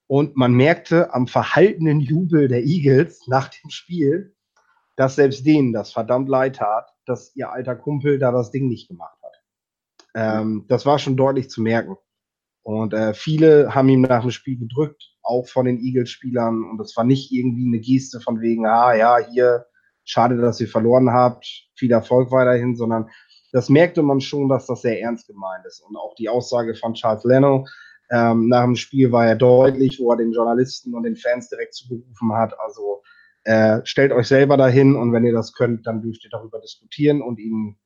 [0.08, 4.34] und man merkte am verhaltenen Jubel der Eagles nach dem Spiel,
[4.96, 8.88] dass selbst denen das verdammt leid tat, dass ihr alter Kumpel da das Ding nicht
[8.88, 9.42] gemacht hat.
[10.16, 11.96] Ähm, das war schon deutlich zu merken.
[12.62, 16.64] Und äh, viele haben ihm nach dem Spiel gedrückt, auch von den Eagles-Spielern.
[16.70, 19.66] Und das war nicht irgendwie eine Geste von wegen, ah ja, hier,
[20.04, 23.08] schade, dass ihr verloren habt, viel Erfolg weiterhin, sondern
[23.52, 25.80] das merkte man schon, dass das sehr ernst gemeint ist.
[25.80, 27.66] Und auch die Aussage von Charles Leno
[28.10, 31.74] ähm, nach dem Spiel war ja deutlich, wo er den Journalisten und den Fans direkt
[31.74, 32.54] zugerufen hat.
[32.60, 33.02] Also
[33.44, 37.22] äh, stellt euch selber dahin und wenn ihr das könnt, dann dürft ihr darüber diskutieren
[37.22, 37.76] und ihn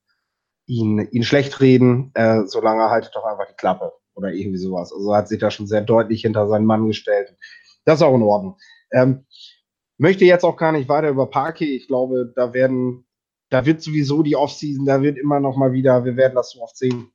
[0.67, 4.92] ihn, ihn schlecht reden, äh, solange haltet doch einfach die Klappe oder irgendwie sowas.
[4.92, 7.35] Also hat sich da schon sehr deutlich hinter seinen Mann gestellt.
[7.85, 8.57] Das ist auch in Ordnung.
[8.92, 9.27] Ähm,
[9.98, 11.77] möchte jetzt auch gar nicht weiter über Parky.
[11.77, 13.07] Ich glaube, da werden,
[13.50, 16.62] da wird sowieso die Offseason, da wird immer noch mal wieder, wir werden das so
[16.62, 17.11] oft sehen.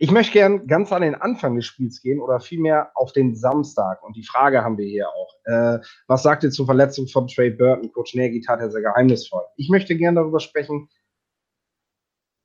[0.00, 4.02] Ich möchte gern ganz an den Anfang des Spiels gehen oder vielmehr auf den Samstag.
[4.02, 5.34] Und die Frage haben wir hier auch.
[5.44, 7.92] Äh, was sagt ihr zur Verletzung von Trey Burton?
[7.92, 9.44] Coach Nagy tat ja sehr geheimnisvoll.
[9.56, 10.88] Ich möchte gern darüber sprechen,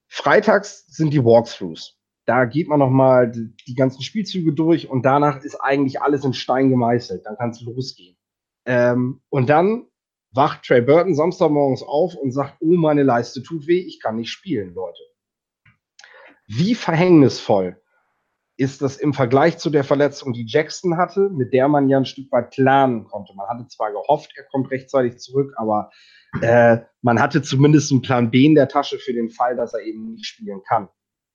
[0.07, 1.98] Freitags sind die Walkthroughs.
[2.29, 6.69] Da geht man nochmal die, ganzen Spielzüge durch und danach ist eigentlich alles in Stein
[6.69, 7.25] gemeißelt.
[7.25, 8.15] Dann kann es losgehen.
[8.67, 9.87] Ähm, und dann
[10.31, 14.29] wacht Trey Burton Samstagmorgens auf und sagt, oh, meine Leiste tut weh, ich kann nicht
[14.29, 15.01] spielen, Leute.
[16.45, 17.81] Wie verhängnisvoll
[18.57, 22.05] ist das im Vergleich zu der Verletzung, die Jackson hatte, mit der man ja ein
[22.05, 23.33] Stück weit planen konnte.
[23.35, 25.89] Man hatte zwar gehofft, er kommt rechtzeitig zurück, aber
[26.41, 29.81] äh, man hatte zumindest einen Plan B in der Tasche für den Fall, dass er
[29.81, 30.89] eben nicht spielen kann.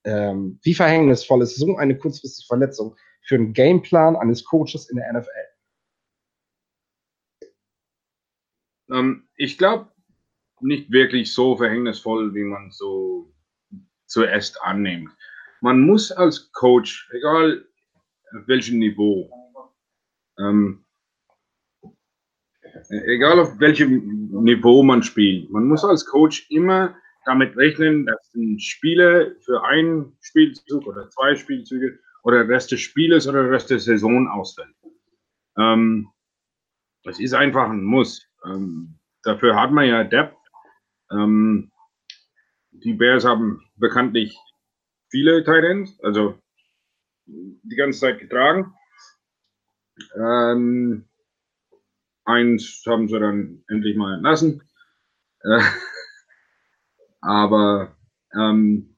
[0.05, 5.11] Ähm, wie verhängnisvoll ist so eine kurzfristige Verletzung für einen Gameplan eines Coaches in der
[5.11, 5.29] NFL?
[8.91, 9.91] Ähm, ich glaube,
[10.61, 13.33] nicht wirklich so verhängnisvoll, wie man so
[14.05, 15.09] zuerst annimmt.
[15.61, 17.65] Man muss als Coach, egal
[18.31, 19.29] auf welchem Niveau,
[20.37, 20.85] ähm,
[22.89, 28.59] egal auf welchem Niveau man spielt, man muss als Coach immer damit rechnen, dass ein
[28.59, 33.69] Spieler für einen Spielzug oder zwei Spielzüge oder der Rest des Spieles oder der Rest
[33.69, 34.73] der Saison ausfällt.
[35.57, 36.09] Ähm,
[37.03, 38.27] das ist einfach ein Muss.
[38.45, 40.37] Ähm, dafür hat man ja Depth.
[41.11, 41.71] Ähm,
[42.71, 44.37] die Bears haben bekanntlich
[45.09, 46.37] viele Titans, also
[47.25, 48.73] die ganze Zeit getragen.
[50.15, 51.07] Ähm,
[52.25, 54.61] eins haben sie dann endlich mal entlassen.
[55.41, 55.61] Äh,
[57.25, 57.95] aber
[58.33, 58.95] ähm,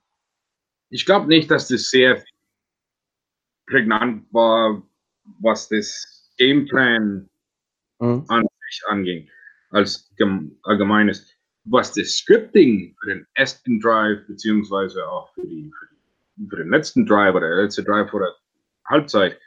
[0.89, 2.23] ich glaube nicht, dass das sehr
[3.67, 4.81] prägnant war,
[5.39, 7.29] was das Gameplan
[7.99, 8.25] mhm.
[8.27, 9.29] an sich anging,
[9.71, 10.13] als
[10.63, 11.33] allgemeines.
[11.69, 15.71] Was das Scripting für den ersten Drive, beziehungsweise auch für, die,
[16.49, 18.33] für, den letzten Drive oder der letzte Drive vor der
[18.85, 19.37] Halbzeit,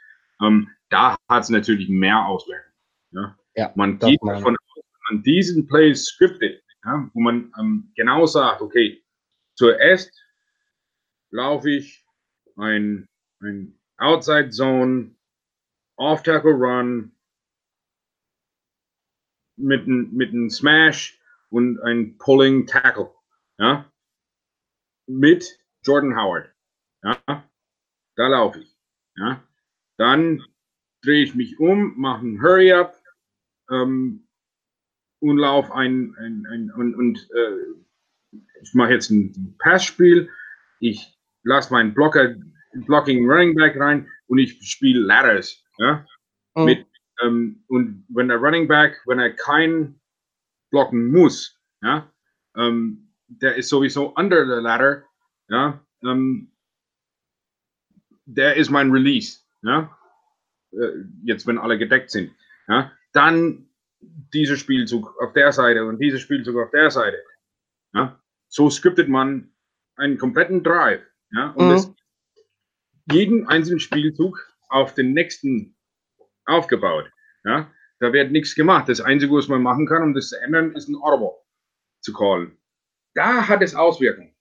[0.41, 2.73] ähm, da hat es natürlich mehr Auswirkungen.
[3.11, 3.37] Ja?
[3.55, 8.61] ja man geht davon aus, man diesen Plays scriptet, ja, wo man ähm, genau sagt,
[8.61, 9.03] okay,
[9.55, 10.11] zuerst
[11.31, 12.05] laufe ich
[12.57, 13.07] ein,
[13.41, 15.15] ein Outside Zone,
[15.97, 17.15] Off Tackle Run
[19.57, 23.13] mit einem mit ein Smash und ein Pulling Tackle.
[23.59, 23.91] Ja?
[25.07, 26.51] Mit Jordan Howard.
[27.03, 27.47] Ja?
[28.15, 28.75] Da laufe ich.
[29.15, 29.47] Ja?
[29.97, 30.43] Dann
[31.03, 32.95] drehe ich mich um, mache ein Hurry Up
[33.69, 34.27] ähm,
[35.21, 40.29] und laufe ein, ein, ein, und, und äh, ich mache jetzt ein Passspiel.
[40.79, 42.35] Ich lasse meinen Blocker
[42.73, 45.63] Blocking Running Back rein und ich spiele Ladders.
[45.77, 46.05] Ja?
[46.55, 46.65] Mhm.
[46.65, 46.87] Mit,
[47.21, 49.99] ähm, und wenn der Running Back, wenn er kein
[50.71, 52.11] blocken muss, ja,
[52.55, 55.03] ähm, der ist sowieso under the ladder,
[55.49, 56.51] ja, ähm,
[58.25, 59.97] der ist mein Release, ja,
[60.71, 62.33] äh, jetzt wenn alle gedeckt sind,
[62.67, 63.69] ja, dann
[64.01, 67.23] dieser Spielzug auf der Seite und dieser Spielzug auf der Seite,
[67.93, 69.51] ja, so skriptet man
[69.95, 71.71] einen kompletten Drive, ja, und mhm.
[71.71, 71.93] das
[73.11, 75.75] jeden einzelnen Spielzug auf den nächsten
[76.45, 77.11] aufgebaut.
[77.43, 78.89] Ja, da wird nichts gemacht.
[78.89, 81.37] Das Einzige, was man machen kann, um das zu ändern, ist ein Audible
[82.01, 82.57] zu callen.
[83.13, 84.35] Da hat es Auswirkungen.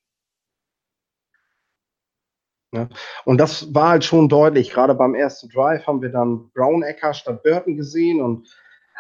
[2.73, 2.89] Ja.
[3.25, 4.71] Und das war halt schon deutlich.
[4.71, 8.21] Gerade beim ersten Drive haben wir dann Brown Ecker statt Burton gesehen.
[8.21, 8.49] Und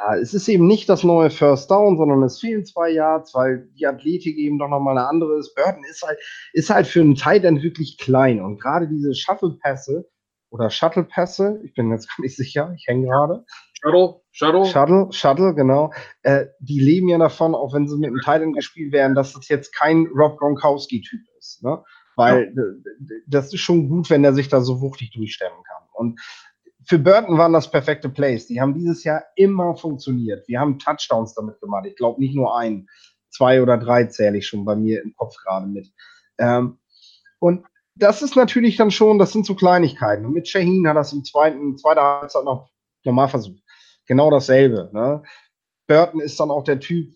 [0.01, 3.69] ja, es ist eben nicht das neue First Down, sondern es fehlen zwei Yards, weil
[3.79, 5.55] die Athletik eben doch nochmal eine andere ist.
[5.55, 6.19] Burton ist halt,
[6.53, 8.41] ist halt für einen Tight End wirklich klein.
[8.41, 10.09] Und gerade diese Shuttle-Pässe
[10.51, 13.45] oder Shuttle-Pässe, ich bin jetzt gar nicht sicher, ich hänge gerade.
[13.83, 14.65] Shuttle, Shuttle.
[14.67, 15.93] Shuttle, Shuttle, genau.
[16.23, 19.33] Äh, die leben ja davon, auch wenn sie mit einem Tight End gespielt werden, dass
[19.33, 21.63] das jetzt kein Rob Gronkowski-Typ ist.
[21.63, 21.83] Ne?
[22.17, 22.63] Weil ja.
[23.27, 25.89] das ist schon gut, wenn er sich da so wuchtig durchstemmen kann.
[25.93, 26.21] Und
[26.91, 28.49] für Burton waren das perfekte Plays.
[28.49, 30.49] Die haben dieses Jahr immer funktioniert.
[30.49, 31.87] Wir haben Touchdowns damit gemacht.
[31.87, 32.89] Ich glaube nicht nur einen,
[33.29, 35.89] zwei oder drei zähle ich schon bei mir im Kopf gerade mit.
[36.39, 36.81] Ähm,
[37.39, 40.27] und das ist natürlich dann schon, das sind so Kleinigkeiten.
[40.27, 42.73] Und mit Shaheen hat das im zweiten, zweiter Halbzeit noch
[43.05, 43.63] normal versucht.
[44.07, 44.91] Genau dasselbe.
[44.93, 45.23] Ne?
[45.87, 47.15] Burton ist dann auch der Typ,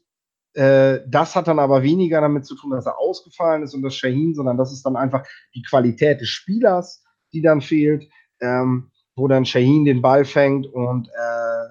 [0.53, 3.97] äh, das hat dann aber weniger damit zu tun, dass er ausgefallen ist und das
[3.97, 8.09] Shaheen, sondern das ist dann einfach die Qualität des Spielers, die dann fehlt.
[8.41, 11.69] Ähm, wo dann Shaheen den Ball fängt und äh,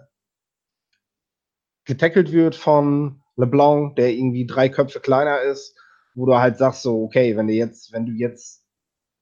[1.86, 5.78] getackelt wird von LeBlanc, der irgendwie drei Köpfe kleiner ist,
[6.16, 8.66] wo du halt sagst so, okay, wenn du jetzt, wenn du jetzt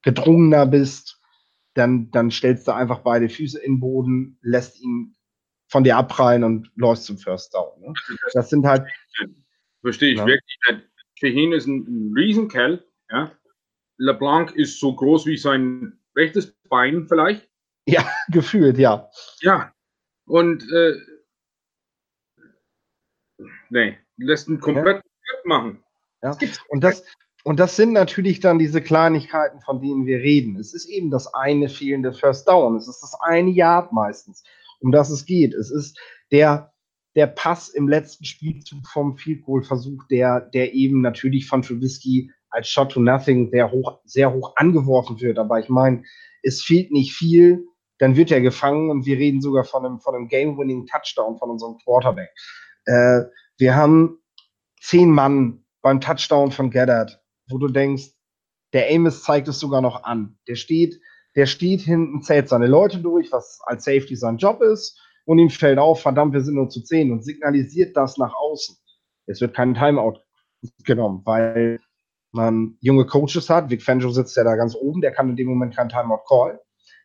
[0.03, 1.19] gedrungener bist,
[1.73, 5.15] dann, dann stellst du einfach beide Füße in den Boden, lässt ihn
[5.69, 7.79] von dir abprallen und läufst zum First Down.
[7.79, 7.93] Ne?
[8.34, 8.86] Das sind halt.
[9.81, 10.27] Verstehe ich ja.
[10.27, 10.57] wirklich.
[11.15, 13.31] Shaheen ist ein, Riesenkerl, ja.
[13.97, 17.50] LeBlanc ist so groß wie sein rechtes Bein vielleicht.
[17.85, 19.09] Ja, gefühlt, ja.
[19.41, 19.73] Ja.
[20.25, 20.93] Und äh,
[23.69, 25.39] nee, lässt ihn komplett ja.
[25.45, 25.83] machen.
[26.21, 26.37] Ja.
[26.69, 27.03] Und das,
[27.43, 30.57] und das sind natürlich dann diese Kleinigkeiten, von denen wir reden.
[30.57, 32.75] Es ist eben das eine fehlende First Down.
[32.75, 34.43] Es ist das eine Yard meistens,
[34.79, 35.53] um das es geht.
[35.53, 35.99] Es ist
[36.31, 36.71] der,
[37.15, 42.31] der Pass im letzten Spielzug vom Field Goal Versuch, der, der eben natürlich von Trubisky
[42.51, 45.39] als Shot to Nothing sehr hoch, sehr hoch angeworfen wird.
[45.39, 46.03] Aber ich meine,
[46.43, 47.65] es fehlt nicht viel
[48.01, 51.51] dann wird er gefangen und wir reden sogar von einem, von einem Game-Winning Touchdown von
[51.51, 52.31] unserem Quarterback.
[52.85, 53.21] Äh,
[53.59, 54.17] wir haben
[54.81, 58.09] zehn Mann beim Touchdown von Gaddard, wo du denkst,
[58.73, 60.39] der Amos zeigt es sogar noch an.
[60.47, 60.99] Der steht,
[61.35, 65.51] der steht hinten, zählt seine Leute durch, was als Safety sein Job ist, und ihm
[65.51, 68.75] fällt auf, verdammt, wir sind nur zu zehn und signalisiert das nach außen.
[69.27, 70.21] Es wird kein Timeout
[70.85, 71.79] genommen, weil
[72.31, 73.69] man junge Coaches hat.
[73.69, 76.59] Vic Fangio sitzt ja da ganz oben, der kann in dem Moment kein Timeout call.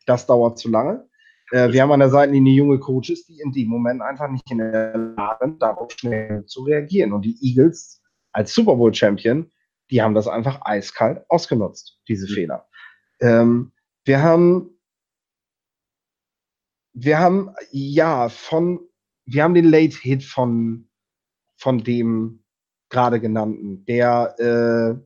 [0.06, 1.08] Das dauert zu lange.
[1.50, 4.58] Äh, wir haben an der Seitenlinie junge Coaches, die in dem Moment einfach nicht in
[4.58, 7.12] der Lage sind, darauf schnell zu reagieren.
[7.12, 9.50] Und die Eagles als Super Bowl Champion,
[9.90, 12.34] die haben das einfach eiskalt ausgenutzt, diese mhm.
[12.34, 12.68] Fehler.
[13.20, 13.72] Ähm,
[14.04, 14.78] wir haben,
[16.92, 18.80] wir haben, ja, von,
[19.24, 20.88] wir haben den Late Hit von,
[21.56, 22.44] von dem
[22.88, 25.05] gerade genannten, der, äh,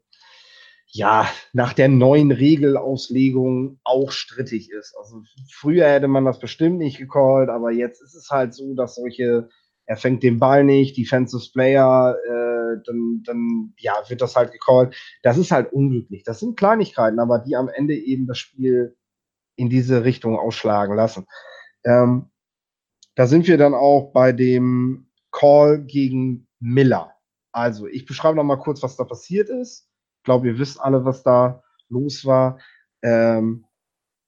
[0.92, 4.96] ja, nach der neuen Regelauslegung auch strittig ist.
[4.98, 5.22] Also
[5.52, 9.48] früher hätte man das bestimmt nicht gecallt, aber jetzt ist es halt so, dass solche,
[9.86, 14.96] er fängt den Ball nicht, Defensive Player, äh, dann, dann ja, wird das halt gecallt.
[15.22, 16.24] Das ist halt unglücklich.
[16.24, 18.96] Das sind Kleinigkeiten, aber die am Ende eben das Spiel
[19.56, 21.26] in diese Richtung ausschlagen lassen.
[21.84, 22.30] Ähm,
[23.14, 27.12] da sind wir dann auch bei dem Call gegen Miller.
[27.52, 29.89] Also, ich beschreibe noch mal kurz, was da passiert ist.
[30.30, 32.60] Glaube, ihr wisst alle, was da los war.
[33.02, 33.66] Ähm,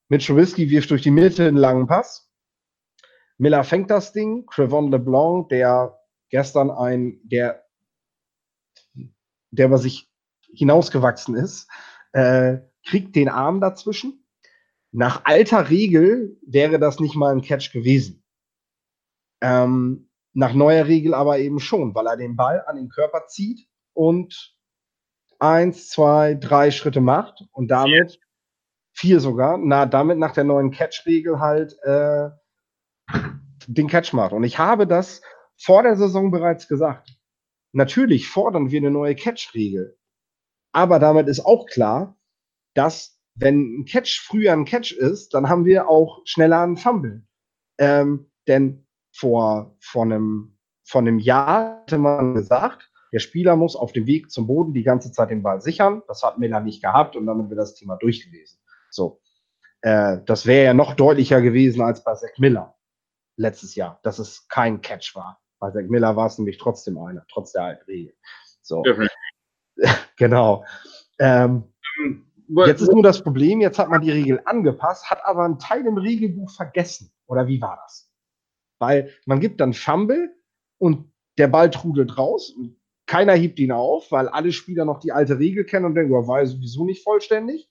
[0.08, 2.28] Mitch Trubisky wirft durch die Mitte einen langen Pass.
[3.38, 4.44] Miller fängt das Ding.
[4.46, 5.96] Crevon LeBlanc, der
[6.28, 7.64] gestern ein, der,
[9.52, 10.12] der über sich
[10.52, 11.70] hinausgewachsen ist,
[12.14, 14.26] äh, kriegt den Arm dazwischen.
[14.90, 18.24] Nach alter Regel wäre das nicht mal ein Catch gewesen.
[19.40, 23.68] Ähm, nach neuer Regel aber eben schon, weil er den Ball an den Körper zieht
[23.92, 24.58] und
[25.42, 28.20] eins, zwei, drei Schritte macht und damit
[28.92, 32.30] vier sogar, na, damit nach der neuen Catch-Regel halt äh,
[33.66, 34.32] den Catch macht.
[34.32, 35.20] Und ich habe das
[35.56, 37.18] vor der Saison bereits gesagt.
[37.72, 39.98] Natürlich fordern wir eine neue Catch-Regel.
[40.72, 42.16] Aber damit ist auch klar,
[42.74, 47.26] dass wenn ein Catch früher ein Catch ist, dann haben wir auch schneller einen Fumble.
[47.78, 53.92] Ähm, denn vor, vor, einem, vor einem Jahr hatte man gesagt, der Spieler muss auf
[53.92, 56.02] dem Weg zum Boden die ganze Zeit den Ball sichern.
[56.08, 58.58] Das hat Miller nicht gehabt und damit wäre das Thema durchgewesen.
[58.90, 59.20] So.
[59.82, 62.74] Äh, das wäre ja noch deutlicher gewesen als bei Zach Miller
[63.36, 65.40] letztes Jahr, dass es kein Catch war.
[65.58, 68.14] Bei Zach Miller war es nämlich trotzdem einer, trotz der alten Regel.
[68.62, 68.82] So.
[70.16, 70.64] genau.
[71.18, 71.64] Ähm,
[72.66, 75.86] jetzt ist nur das Problem, jetzt hat man die Regel angepasst, hat aber einen Teil
[75.86, 77.12] im Regelbuch vergessen.
[77.26, 78.10] Oder wie war das?
[78.78, 80.34] Weil man gibt dann Fumble
[80.78, 82.50] und der Ball trudelt raus.
[82.50, 82.76] Und
[83.12, 86.40] keiner hebt ihn auf, weil alle Spieler noch die alte Regel kennen und denken, war
[86.40, 87.68] ja sowieso nicht vollständig.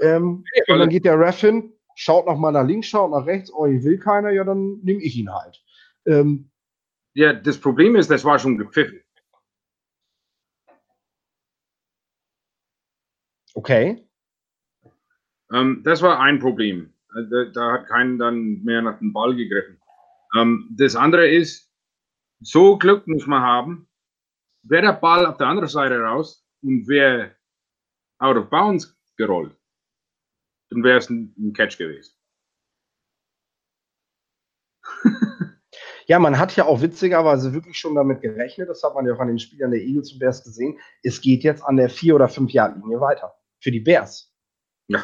[0.00, 3.24] Ähm, ja, und dann geht der Ref hin, schaut noch mal nach links, schaut nach
[3.24, 5.64] rechts, oh, hier will keiner, ja, dann nehme ich ihn halt.
[6.04, 6.50] Ähm,
[7.14, 9.00] ja, das Problem ist, das war schon gepfiffen.
[13.54, 14.06] Okay.
[15.54, 16.92] Ähm, das war ein Problem.
[17.16, 19.80] Äh, da, da, hat keiner dann mehr nach dem Ball gegriffen.
[20.36, 21.72] Ähm, das andere ist,
[22.40, 23.88] so Glück muss man haben,
[24.68, 27.36] wäre der Ball auf der anderen Seite raus und wäre
[28.18, 29.56] out of bounds gerollt,
[30.70, 32.14] dann wäre es ein, ein Catch gewesen.
[36.08, 39.18] Ja, man hat ja auch witzigerweise wirklich schon damit gerechnet, das hat man ja auch
[39.18, 42.26] an den Spielern der Eagles und Bears gesehen, es geht jetzt an der 4- oder
[42.26, 43.34] 5-Yard-Linie weiter.
[43.60, 44.32] Für die Bears.
[44.86, 45.02] Ja.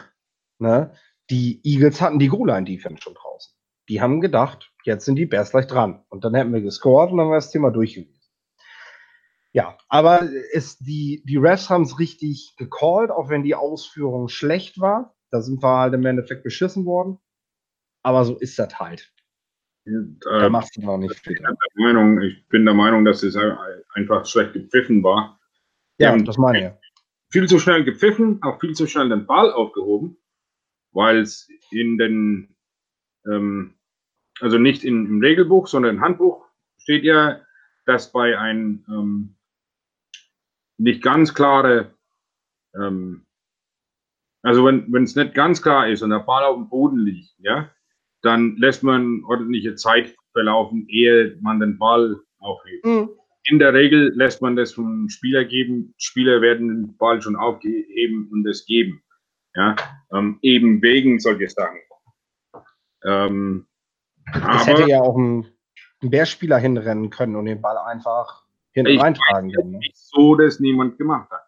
[0.58, 0.94] Ne?
[1.28, 3.52] Die Eagles hatten die Goal-Line-Defense schon draußen.
[3.88, 6.04] Die haben gedacht, jetzt sind die Bears gleich dran.
[6.08, 8.21] Und dann hätten wir gescored und dann wäre das Thema durch gewesen.
[9.52, 14.80] Ja, aber es, die, die Refs haben es richtig gecallt, auch wenn die Ausführung schlecht
[14.80, 15.14] war.
[15.30, 17.18] Da sind wir halt im Endeffekt beschissen worden.
[18.02, 19.12] Aber so ist das halt.
[19.84, 21.34] Und, äh, da machst du noch nicht viel.
[21.34, 23.36] Ich, Meinung, ich bin der Meinung, dass es
[23.94, 25.38] einfach schlecht gepfiffen war.
[25.98, 26.92] Ja, das meine ich.
[27.30, 30.18] Viel zu schnell gepfiffen, auch viel zu schnell den Ball aufgehoben,
[30.92, 32.56] weil es in den,
[33.26, 33.74] ähm,
[34.40, 36.46] also nicht in, im Regelbuch, sondern im Handbuch
[36.78, 37.40] steht ja,
[37.86, 39.36] dass bei einem ähm,
[40.82, 41.94] nicht ganz klare,
[42.74, 43.24] ähm,
[44.42, 47.70] also wenn es nicht ganz klar ist und der Ball auf dem Boden liegt, ja,
[48.22, 52.84] dann lässt man ordentliche Zeit verlaufen, ehe man den Ball aufhebt.
[52.84, 53.10] Mhm.
[53.44, 55.94] In der Regel lässt man das vom Spieler geben.
[55.98, 59.02] Spieler werden den Ball schon aufheben und es geben.
[59.54, 59.76] Ja,
[60.12, 61.80] ähm, eben wegen solcher Sachen.
[63.04, 63.66] Ähm,
[64.26, 65.46] es hätte ja auch ein,
[66.02, 68.41] ein Bärspieler hinrennen können und den Ball einfach
[68.72, 69.70] hinten reintragen können.
[69.72, 69.78] Ne?
[69.78, 71.46] Nicht so, dass niemand gemacht hat.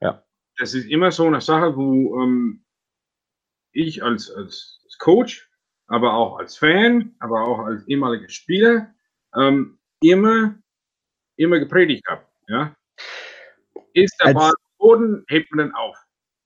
[0.00, 0.24] Ja.
[0.58, 2.64] Das ist immer so eine Sache, wo ähm,
[3.72, 5.50] ich als, als Coach,
[5.86, 8.94] aber auch als Fan, aber auch als ehemaliger Spieler
[9.34, 10.54] ähm, immer,
[11.36, 12.24] immer gepredigt habe.
[12.48, 12.74] Ja?
[13.92, 15.96] Ist der als, Ball Boden, hebt man den auf.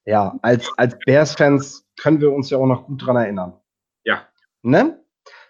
[0.07, 3.59] Ja, als, als Bears-Fans können wir uns ja auch noch gut dran erinnern.
[4.05, 4.29] Ja.
[4.63, 5.03] Ne?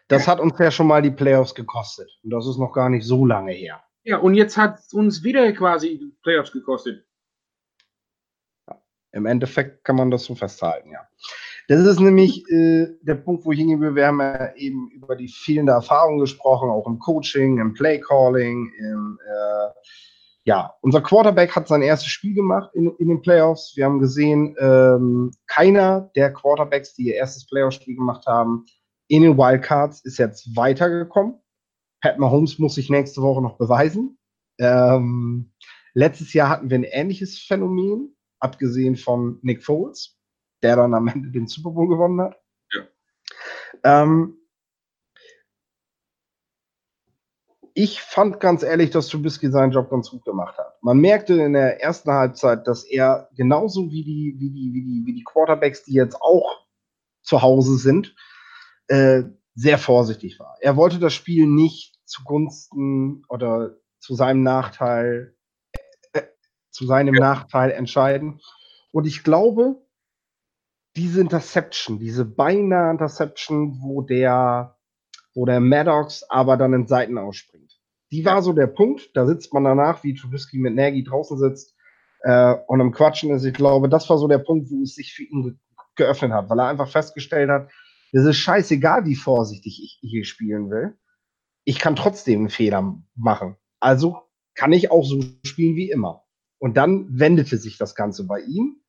[0.08, 2.08] Das hat uns ja schon mal die Playoffs gekostet.
[2.22, 3.82] Und das ist noch gar nicht so lange her.
[4.04, 7.04] Ja, und jetzt hat es uns wieder quasi Playoffs gekostet.
[9.12, 11.00] Im Endeffekt kann man das so festhalten, ja.
[11.68, 13.94] Das ist nämlich äh, der Punkt, wo ich hingehen will.
[13.94, 19.18] Wir haben ja eben über die fehlende Erfahrung gesprochen, auch im Coaching, im Playcalling, im,
[19.24, 19.70] äh,
[20.44, 23.72] ja, unser Quarterback hat sein erstes Spiel gemacht in, in den Playoffs.
[23.76, 28.66] Wir haben gesehen, ähm, keiner der Quarterbacks, die ihr erstes Playoff-Spiel gemacht haben,
[29.08, 31.40] in den Wildcards ist jetzt weitergekommen.
[32.04, 34.18] Pat Mahomes muss sich nächste Woche noch beweisen.
[34.58, 35.52] Ähm,
[35.94, 40.18] letztes Jahr hatten wir ein ähnliches Phänomen, abgesehen von Nick Foles
[40.64, 42.40] der dann am Ende den Super Bowl gewonnen hat.
[42.72, 44.02] Ja.
[44.02, 44.38] Ähm,
[47.74, 50.82] ich fand ganz ehrlich, dass Trubisky seinen Job ganz gut gemacht hat.
[50.82, 55.02] Man merkte in der ersten Halbzeit, dass er genauso wie die, wie die, wie die,
[55.04, 56.66] wie die Quarterbacks, die jetzt auch
[57.22, 58.16] zu Hause sind,
[58.88, 59.24] äh,
[59.54, 60.56] sehr vorsichtig war.
[60.60, 65.34] Er wollte das Spiel nicht zugunsten oder zu seinem Nachteil,
[66.12, 66.22] äh,
[66.70, 67.20] zu seinem ja.
[67.20, 68.40] Nachteil entscheiden.
[68.92, 69.76] Und ich glaube,
[70.96, 74.76] diese Interception, diese beinahe Interception, wo der,
[75.34, 77.72] wo der Maddox aber dann in Seiten ausspringt.
[78.12, 81.74] Die war so der Punkt, da sitzt man danach, wie Trubisky mit Nagy draußen sitzt
[82.20, 83.44] äh, und am Quatschen ist.
[83.44, 85.54] Ich glaube, das war so der Punkt, wo es sich für ihn ge
[85.96, 87.70] geöffnet hat, weil er einfach festgestellt hat,
[88.10, 90.96] es ist scheißegal, wie vorsichtig ich hier spielen will.
[91.64, 93.56] Ich kann trotzdem einen Fehler machen.
[93.80, 94.18] Also
[94.54, 96.24] kann ich auch so spielen wie immer.
[96.58, 98.80] Und dann wendete sich das Ganze bei ihm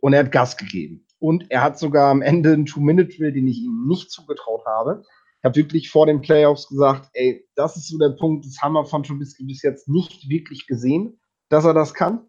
[0.00, 1.06] und er hat Gas gegeben.
[1.18, 5.04] Und er hat sogar am Ende einen Two-Minute-Drill, den ich ihm nicht zugetraut habe.
[5.38, 8.72] Ich habe wirklich vor den Playoffs gesagt, ey, das ist so der Punkt, das haben
[8.72, 12.26] wir von Trubisky bis jetzt nicht wirklich gesehen, dass er das kann.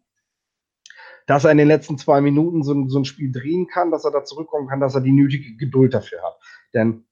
[1.26, 4.12] Dass er in den letzten zwei Minuten so, so ein Spiel drehen kann, dass er
[4.12, 6.39] da zurückkommen kann, dass er die nötige Geduld dafür hat.
[6.74, 7.06] Denn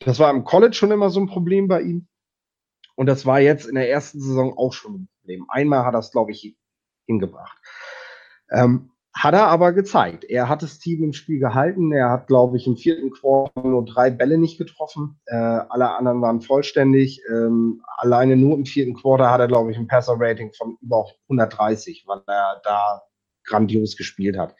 [0.00, 2.06] das war im College schon immer so ein Problem bei ihm.
[3.00, 5.46] Und das war jetzt in der ersten Saison auch schon ein Problem.
[5.48, 6.54] Einmal hat er es, glaube ich,
[7.06, 7.56] hingebracht.
[8.50, 10.24] Ähm, hat er aber gezeigt.
[10.24, 11.92] Er hat das Team im Spiel gehalten.
[11.92, 15.18] Er hat, glaube ich, im vierten Quartal nur drei Bälle nicht getroffen.
[15.24, 17.22] Äh, alle anderen waren vollständig.
[17.30, 22.04] Ähm, alleine nur im vierten Quartal hat er, glaube ich, ein Passer-Rating von über 130,
[22.06, 23.00] weil er da
[23.44, 24.54] grandios gespielt hat.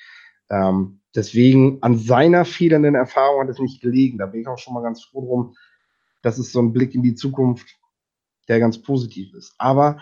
[0.49, 4.17] Ähm, deswegen an seiner fehlenden Erfahrung hat es nicht gelegen.
[4.17, 5.55] Da bin ich auch schon mal ganz froh drum.
[6.23, 7.80] Das ist so ein Blick in die Zukunft,
[8.49, 9.55] der ganz positiv ist.
[9.59, 10.01] Aber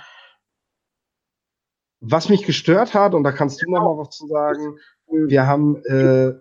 [2.00, 5.84] was mich gestört hat, und da kannst du noch mal was zu sagen, wir haben,
[5.84, 6.34] äh,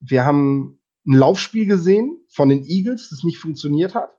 [0.00, 4.16] wir haben ein Laufspiel gesehen von den Eagles, das nicht funktioniert hat.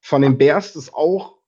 [0.00, 1.38] Von den Bears, das auch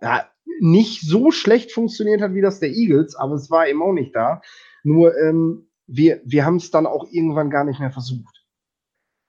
[0.00, 0.28] ja,
[0.60, 4.14] nicht so schlecht funktioniert hat wie das der Eagles, aber es war eben auch nicht
[4.14, 4.40] da.
[4.82, 8.44] Nur ähm, wir, wir haben es dann auch irgendwann gar nicht mehr versucht.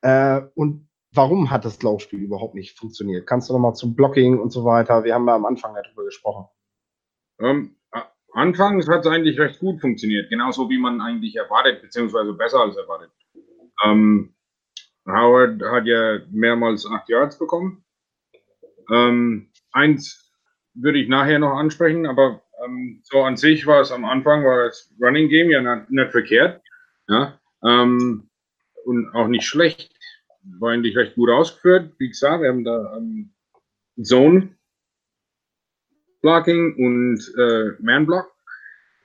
[0.01, 0.86] Äh, und
[1.17, 3.27] warum hat das Laufspiel überhaupt nicht funktioniert?
[3.27, 5.03] Kannst du noch mal zum Blocking und so weiter?
[5.03, 6.47] Wir haben da am Anfang darüber gesprochen.
[7.39, 7.77] Ähm,
[8.37, 12.77] Anfangs hat es eigentlich recht gut funktioniert, genauso wie man eigentlich erwartet, beziehungsweise besser als
[12.77, 13.09] erwartet.
[13.83, 14.35] Ähm,
[15.07, 17.83] Howard hat ja mehrmals acht Yards bekommen.
[18.93, 20.31] Ähm, eins
[20.75, 24.65] würde ich nachher noch ansprechen, aber ähm, so an sich war es am Anfang, war
[24.65, 26.61] das Running Game ja nicht, nicht verkehrt.
[27.07, 28.29] Ja, ähm,
[28.85, 29.96] und auch nicht schlecht.
[30.59, 31.93] War eigentlich recht gut ausgeführt.
[31.97, 33.31] Wie gesagt, wir haben da ähm,
[34.01, 34.55] Zone
[36.21, 38.33] Blocking und äh, Man Block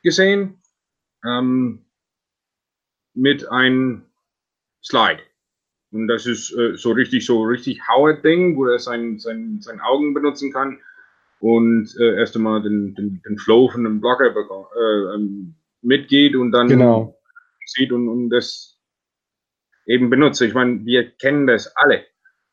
[0.03, 0.61] gesehen
[1.25, 1.85] ähm,
[3.15, 4.03] mit einem
[4.83, 5.21] Slide.
[5.93, 10.15] Und das ist äh, so richtig, so richtig Howard-Ding, wo er sein, sein, seine Augen
[10.15, 10.81] benutzen kann
[11.41, 16.53] und äh, erst einmal den, den, den Flow von einem Blocker äh, ähm, mitgeht und
[16.53, 17.19] dann genau.
[17.67, 18.72] sieht und, und das
[19.87, 20.41] eben benutzt.
[20.43, 22.05] Ich meine, wir kennen das alle.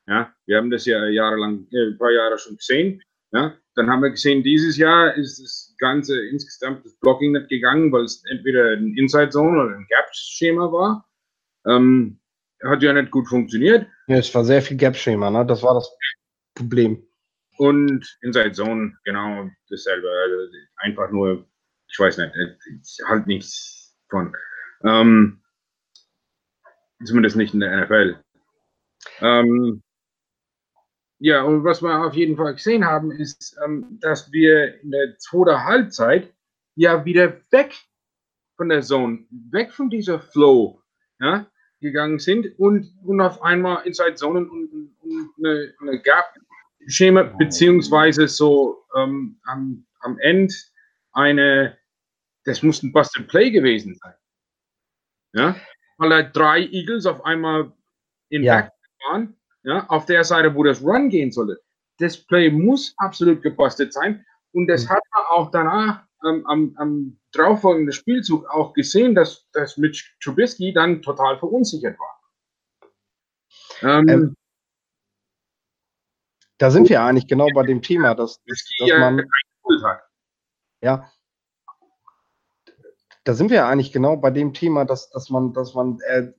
[0.07, 3.01] Ja, wir haben das ja jahrelang, äh, ein paar Jahre schon gesehen.
[3.31, 7.91] Ja, dann haben wir gesehen, dieses Jahr ist das Ganze insgesamt das Blocking nicht gegangen,
[7.91, 11.07] weil es entweder ein Inside Zone oder ein Gap-Schema war.
[11.67, 12.19] Ähm,
[12.63, 13.87] hat ja nicht gut funktioniert.
[14.07, 15.45] Ja, es war sehr viel Gap-Schema, ne?
[15.45, 15.95] Das war das
[16.55, 17.05] Problem.
[17.57, 20.09] Und Inside Zone, genau dasselbe.
[20.09, 21.45] Also einfach nur,
[21.87, 22.33] ich weiß nicht,
[23.05, 24.33] halt nichts von.
[24.83, 25.41] Ähm,
[27.03, 28.23] zumindest nicht in der NFL.
[29.21, 29.81] Ähm,
[31.19, 35.17] ja, und was wir auf jeden Fall gesehen haben, ist, ähm, dass wir in der
[35.17, 36.33] zweiten Halbzeit
[36.75, 37.75] ja wieder weg
[38.55, 40.81] von der Zone, weg von dieser Flow
[41.19, 41.45] ja,
[41.81, 48.85] gegangen sind und, und auf einmal Inside Zone und, und eine, eine Gap-Schema, beziehungsweise so
[48.95, 50.53] ähm, am, am Ende
[51.11, 51.77] eine,
[52.45, 54.13] das muss ein Busted Play gewesen sein.
[55.33, 55.55] Ja,
[55.99, 57.71] weil da drei Eagles auf einmal
[58.29, 58.61] in ja.
[58.61, 58.71] Back
[59.07, 61.61] waren ja, auf der Seite, wo das Run gehen sollte.
[61.99, 64.25] das Play muss absolut gepostet sein.
[64.53, 64.89] Und das mhm.
[64.89, 70.73] hat man auch danach ähm, am, am darauffolgenden Spielzug auch gesehen, dass, dass Mitch Trubisky
[70.73, 72.21] dann total verunsichert war.
[73.81, 74.35] Ähm, ähm,
[76.57, 79.25] da sind wir eigentlich genau bei dem Thema, dass, dass, dass man.
[80.81, 81.11] Ja.
[83.29, 86.29] Da sind wir eigentlich genau bei dem Thema, dass, dass man, dass man äh,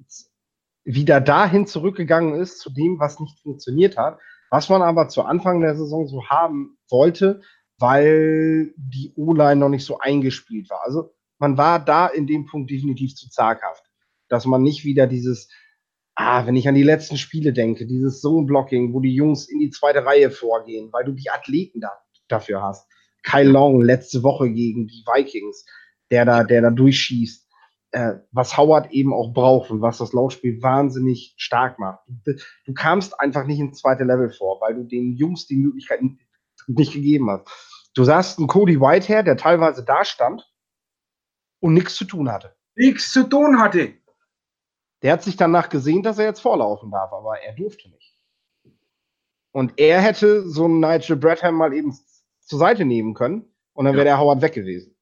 [0.82, 4.18] wieder dahin zurückgegangen ist, zu dem, was nicht funktioniert hat,
[4.50, 7.42] was man aber zu Anfang der Saison so haben wollte,
[7.78, 10.82] weil die O-Line noch nicht so eingespielt war.
[10.84, 13.84] Also man war da in dem Punkt definitiv zu zaghaft,
[14.28, 15.48] dass man nicht wieder dieses,
[16.16, 19.70] ah, wenn ich an die letzten Spiele denke, dieses Zone-Blocking, wo die Jungs in die
[19.70, 21.92] zweite Reihe vorgehen, weil du die Athleten da,
[22.26, 22.90] dafür hast.
[23.22, 25.64] Kyle Long letzte Woche gegen die Vikings,
[26.10, 27.48] der da, der da durchschießt,
[27.92, 32.00] äh, was Howard eben auch braucht und was das Laufspiel wahnsinnig stark macht.
[32.24, 32.34] Du,
[32.66, 36.00] du kamst einfach nicht ins zweite Level vor, weil du den Jungs die Möglichkeit
[36.66, 37.48] nicht gegeben hast.
[37.94, 40.48] Du sahst einen Cody Whitehair, der teilweise da stand
[41.60, 42.54] und nichts zu tun hatte.
[42.76, 43.94] Nichts zu tun hatte.
[45.02, 48.18] Der hat sich danach gesehen, dass er jetzt vorlaufen darf, aber er durfte nicht.
[49.52, 51.96] Und er hätte so einen Nigel Bradham mal eben
[52.40, 54.94] zur Seite nehmen können und dann wäre der Howard weg gewesen.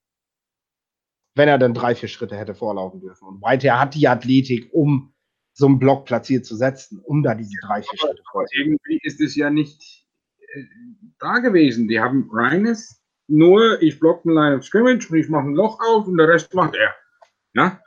[1.38, 3.28] Wenn er dann drei, vier Schritte hätte vorlaufen dürfen.
[3.28, 5.14] Und Whitehair hat die Athletik, um
[5.52, 8.78] so einen Block platziert zu setzen, um da diese drei, vier Schritte vorzunehmen.
[8.84, 10.06] Irgendwie ist es ja nicht
[11.18, 11.88] da gewesen.
[11.88, 15.78] Die haben reines, nur ich block eine Line of Scrimmage und ich mache ein Loch
[15.80, 16.94] auf und der Rest macht er.
[17.54, 17.80] Ja?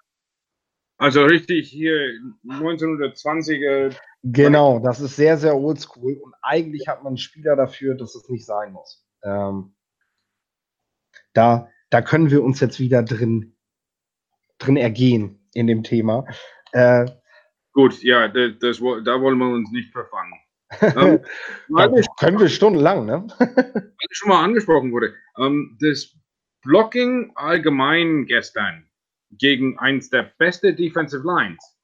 [0.98, 2.12] Also richtig hier
[2.46, 3.96] 1920er.
[4.24, 8.30] Genau, das ist sehr, sehr oldschool und eigentlich hat man einen Spieler dafür, dass es
[8.30, 9.04] nicht sein muss.
[9.24, 9.74] Ähm,
[11.34, 13.56] da, da können wir uns jetzt wieder drin,
[14.58, 16.26] drin ergehen in dem Thema.
[16.72, 17.06] Äh,
[17.74, 20.34] Gut, ja, das, das, da wollen wir uns nicht verfangen.
[20.82, 21.20] Ähm,
[22.20, 23.28] können wir stundenlang, ne?
[23.40, 25.14] weil schon mal angesprochen wurde.
[25.38, 26.16] Ähm, das
[26.64, 28.88] Blocking allgemein gestern
[29.32, 31.78] gegen eins der beste Defensive Lines.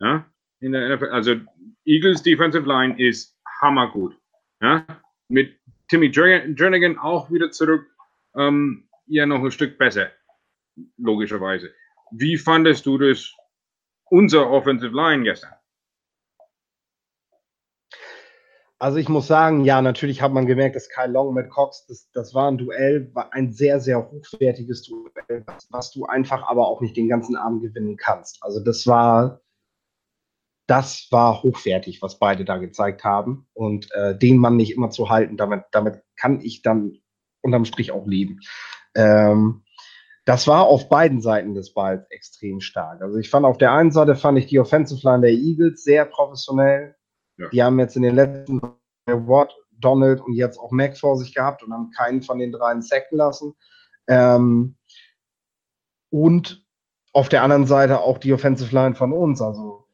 [0.00, 0.26] Ja?
[0.60, 1.36] In der NFL, also
[1.84, 4.16] Eagles Defensive Line ist hammergut.
[4.60, 4.84] Ja?
[5.28, 5.56] Mit
[5.88, 7.86] Timmy Jernigan auch wieder zurück,
[8.36, 10.10] ähm, ja noch ein Stück besser,
[10.96, 11.72] logischerweise.
[12.10, 13.32] Wie fandest du das,
[14.10, 15.52] unser Offensive Line gestern?
[18.78, 22.10] Also ich muss sagen, ja, natürlich hat man gemerkt, dass Kyle Long mit Cox, das,
[22.12, 26.80] das war ein Duell, war ein sehr, sehr hochwertiges Duell, was du einfach aber auch
[26.80, 28.42] nicht den ganzen Abend gewinnen kannst.
[28.42, 29.40] Also das war,
[30.66, 33.46] das war hochwertig, was beide da gezeigt haben.
[33.54, 36.98] Und äh, den Mann nicht immer zu halten, damit, damit kann ich dann
[37.40, 38.40] unterm Strich auch leben.
[38.94, 39.62] Ähm,
[40.24, 43.02] das war auf beiden Seiten des Balls extrem stark.
[43.02, 46.06] Also ich fand auf der einen Seite fand ich die Offensive Line der Eagles sehr
[46.06, 46.94] professionell,
[47.36, 47.48] ja.
[47.48, 48.60] Die haben jetzt in den letzten
[49.06, 52.82] Watt, Donald und jetzt auch Mac vor sich gehabt und haben keinen von den dreien
[52.82, 53.54] sacken lassen.
[54.06, 54.76] Ähm,
[56.10, 56.64] und
[57.12, 59.42] auf der anderen Seite auch die Offensive Line von uns.
[59.42, 59.86] Also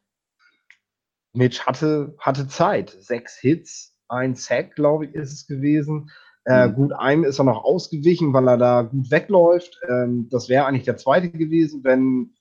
[1.32, 2.90] Mitch hatte, hatte Zeit.
[2.90, 6.10] Sechs Hits, ein Sack, glaube ich, ist es gewesen.
[6.44, 6.74] Äh, mhm.
[6.74, 9.78] Gut, einem ist er noch ausgewichen, weil er da gut wegläuft.
[9.88, 12.34] Ähm, das wäre eigentlich der zweite gewesen, wenn,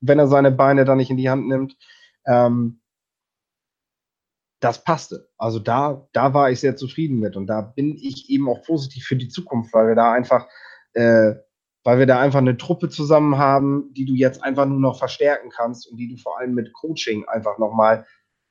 [0.00, 1.76] wenn er seine Beine da nicht in die Hand nimmt.
[2.26, 2.80] Ähm,
[4.60, 5.28] das passte.
[5.36, 9.04] Also da, da war ich sehr zufrieden mit und da bin ich eben auch positiv
[9.04, 10.46] für die Zukunft, weil wir da einfach,
[10.94, 11.34] äh,
[11.82, 15.50] weil wir da einfach eine Truppe zusammen haben, die du jetzt einfach nur noch verstärken
[15.50, 18.06] kannst und die du vor allem mit Coaching einfach nochmal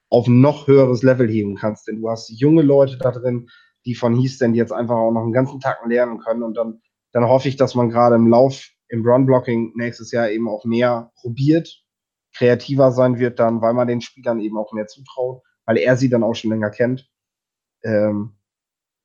[0.09, 1.87] auf ein noch höheres Level heben kannst.
[1.87, 3.49] Denn du hast junge Leute da drin,
[3.85, 6.81] die von Houston jetzt einfach auch noch einen ganzen Tag lernen können und dann,
[7.11, 11.11] dann hoffe ich, dass man gerade im Lauf, im Run-Blocking nächstes Jahr eben auch mehr
[11.15, 11.83] probiert,
[12.35, 16.09] kreativer sein wird dann, weil man den Spielern eben auch mehr zutraut weil er sie
[16.09, 17.09] dann auch schon länger kennt.
[17.83, 18.35] Ähm,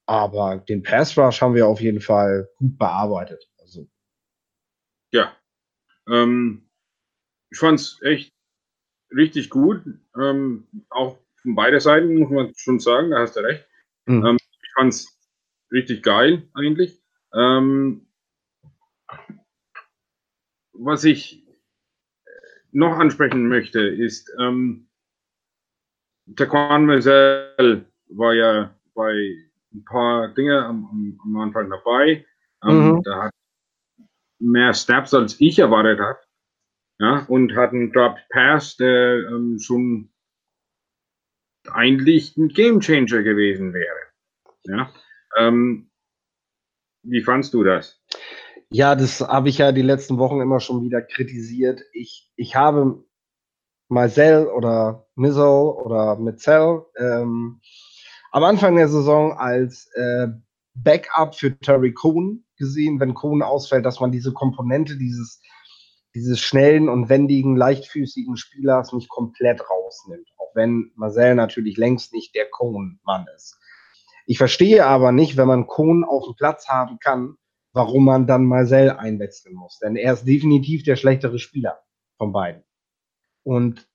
[0.06, 3.48] aber den Pass Rush haben wir auf jeden Fall gut bearbeitet.
[3.58, 3.88] Also.
[5.12, 5.36] Ja.
[6.08, 6.70] Ähm,
[7.50, 8.32] ich fand es echt
[9.14, 9.82] richtig gut.
[10.18, 13.66] Ähm, auch von beider Seiten muss man schon sagen, da hast du recht.
[14.06, 14.26] Mhm.
[14.26, 14.38] Ähm,
[14.78, 15.18] fand es
[15.72, 17.02] richtig geil eigentlich.
[17.34, 18.06] Ähm,
[20.72, 21.44] was ich
[22.70, 24.88] noch ansprechen möchte, ist, ähm,
[26.36, 29.12] Taquan Mazel war ja bei
[29.72, 32.24] ein paar Dinge am, am Anfang dabei.
[32.62, 33.02] Ähm, mhm.
[33.02, 33.34] Da hat
[34.38, 36.20] mehr Snaps als ich erwartet habe.
[37.00, 40.10] Ja, und hat einen Dropped Pass, der ähm, schon
[41.70, 44.07] eigentlich ein Game Changer gewesen wäre.
[44.68, 44.92] Ja,
[45.38, 45.90] ähm,
[47.02, 48.00] wie fandst du das?
[48.70, 51.82] Ja, das habe ich ja die letzten Wochen immer schon wieder kritisiert.
[51.92, 53.02] Ich, ich habe
[53.88, 57.60] Marcel oder Mizzle oder Mitzel ähm,
[58.30, 60.28] am Anfang der Saison als äh,
[60.74, 65.40] Backup für Terry Cohn gesehen, wenn Cohn ausfällt, dass man diese Komponente dieses,
[66.14, 70.28] dieses schnellen und wendigen, leichtfüßigen Spielers nicht komplett rausnimmt.
[70.36, 73.58] Auch wenn Marcel natürlich längst nicht der Cohn-Mann ist.
[74.28, 77.38] Ich verstehe aber nicht, wenn man Cohn auf dem Platz haben kann,
[77.72, 79.78] warum man dann Marcel einwechseln muss.
[79.78, 81.80] Denn er ist definitiv der schlechtere Spieler
[82.18, 82.62] von beiden.
[83.42, 83.88] Und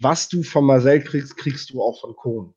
[0.00, 2.54] was du von Marcel kriegst, kriegst du auch von Cohn.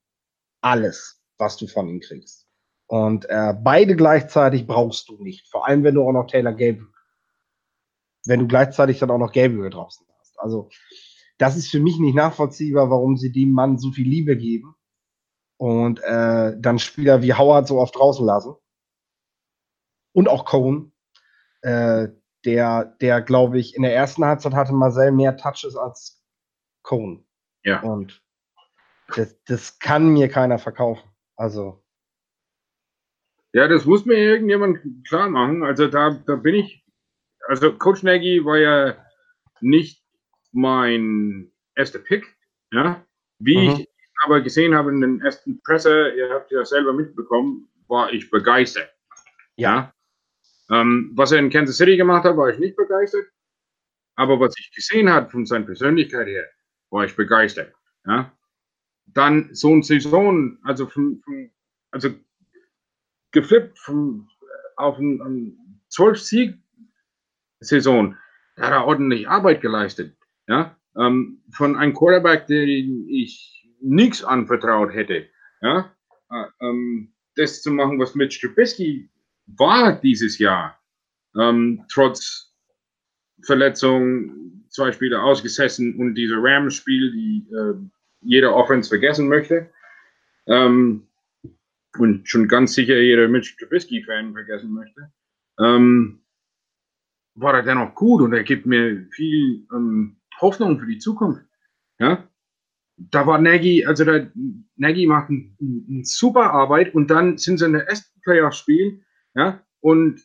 [0.61, 2.47] Alles, was du von ihm kriegst.
[2.87, 5.47] Und äh, beide gleichzeitig brauchst du nicht.
[5.49, 6.87] Vor allem, wenn du auch noch Taylor Gabriel,
[8.25, 10.39] wenn du gleichzeitig dann auch noch Gabriel draußen hast.
[10.39, 10.69] Also,
[11.37, 14.75] das ist für mich nicht nachvollziehbar, warum sie dem Mann so viel Liebe geben
[15.57, 18.55] und äh, dann Spieler wie Howard so oft draußen lassen.
[20.13, 20.93] Und auch Cohen,
[21.61, 22.09] äh,
[22.45, 26.23] der, der glaube ich, in der ersten Halbzeit hatte Marcel mehr Touches als
[26.83, 27.27] Cohen.
[27.63, 27.81] Ja.
[27.81, 28.23] Und
[29.15, 31.09] das, das kann mir keiner verkaufen.
[31.35, 31.83] Also.
[33.53, 35.63] Ja, das muss mir irgendjemand klar machen.
[35.63, 36.85] Also da, da bin ich,
[37.47, 39.05] also Coach Nagy war ja
[39.61, 40.03] nicht
[40.51, 42.37] mein erster Pick,
[42.71, 43.05] ja.
[43.39, 43.75] Wie mhm.
[43.75, 43.94] ich
[44.25, 48.89] aber gesehen habe in den ersten Presser, ihr habt ja selber mitbekommen, war ich begeistert.
[49.55, 49.93] Ja.
[50.71, 53.27] Ähm, was er in Kansas City gemacht hat, war ich nicht begeistert.
[54.15, 56.45] Aber was ich gesehen habe von seiner Persönlichkeit her,
[56.89, 57.73] war ich begeistert.
[58.05, 58.31] Ja.
[59.05, 61.51] Dann so eine Saison, also von, von
[61.91, 62.09] also
[63.31, 64.27] geflippt von,
[64.75, 65.53] auf eine
[65.89, 66.59] 12 Sieg
[67.59, 68.17] Saison,
[68.55, 70.17] da hat er ordentlich Arbeit geleistet.
[70.47, 75.27] Ja, ähm, von einem Quarterback, den ich nichts anvertraut hätte.
[75.61, 75.91] Ja,
[76.31, 79.09] äh, ähm, das zu machen, was Mitch Trubisky
[79.47, 80.79] war dieses Jahr,
[81.39, 82.53] ähm, trotz
[83.43, 87.73] Verletzung, zwei Spiele ausgesessen und dieser Rams-Spiel, die äh,
[88.21, 89.69] jeder Offense vergessen möchte.
[90.47, 91.07] Ähm,
[91.97, 95.11] und schon ganz sicher jeder Mitch Trubisky-Fan vergessen möchte,
[95.59, 96.21] ähm,
[97.35, 101.45] war er dennoch gut und er gibt mir viel ähm, Hoffnung für die Zukunft.
[101.99, 102.27] Ja?
[102.97, 104.31] Da war Nagy, also der
[104.77, 109.03] Nagy macht eine ein super Arbeit und dann sind sie in der ersten Playoff-Spiel,
[109.35, 110.21] ja, und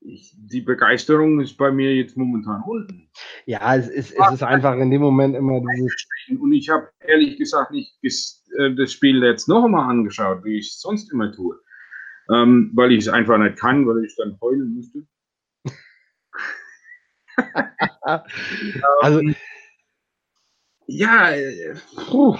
[0.00, 3.10] ich, die Begeisterung ist bei mir jetzt momentan unten.
[3.46, 6.06] Ja, es ist, es ist einfach in dem Moment immer dieses.
[6.40, 10.68] Und ich habe ehrlich gesagt nicht äh, das Spiel jetzt noch einmal angeschaut, wie ich
[10.68, 11.58] es sonst immer tue.
[12.32, 15.06] Ähm, weil ich es einfach nicht kann, weil ich dann heulen müsste.
[19.00, 19.20] also.
[20.92, 21.76] Ja, äh,
[22.08, 22.36] puh.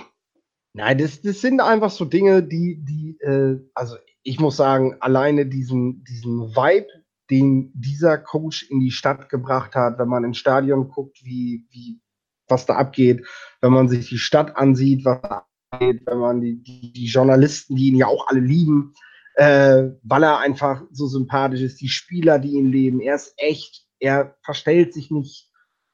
[0.73, 5.47] Nein, das, das sind einfach so Dinge, die, die, äh, also ich muss sagen, alleine
[5.47, 6.89] diesen, diesen Vibe,
[7.31, 12.01] den dieser Coach in die Stadt gebracht hat, wenn man ins Stadion guckt, wie, wie,
[12.49, 13.25] was da abgeht,
[13.61, 17.77] wenn man sich die Stadt ansieht, was da abgeht, wenn man die, die, die Journalisten,
[17.77, 18.95] die ihn ja auch alle lieben,
[19.37, 23.87] äh, weil er einfach so sympathisch ist, die Spieler, die ihn leben, er ist echt,
[24.01, 25.49] er verstellt sich nicht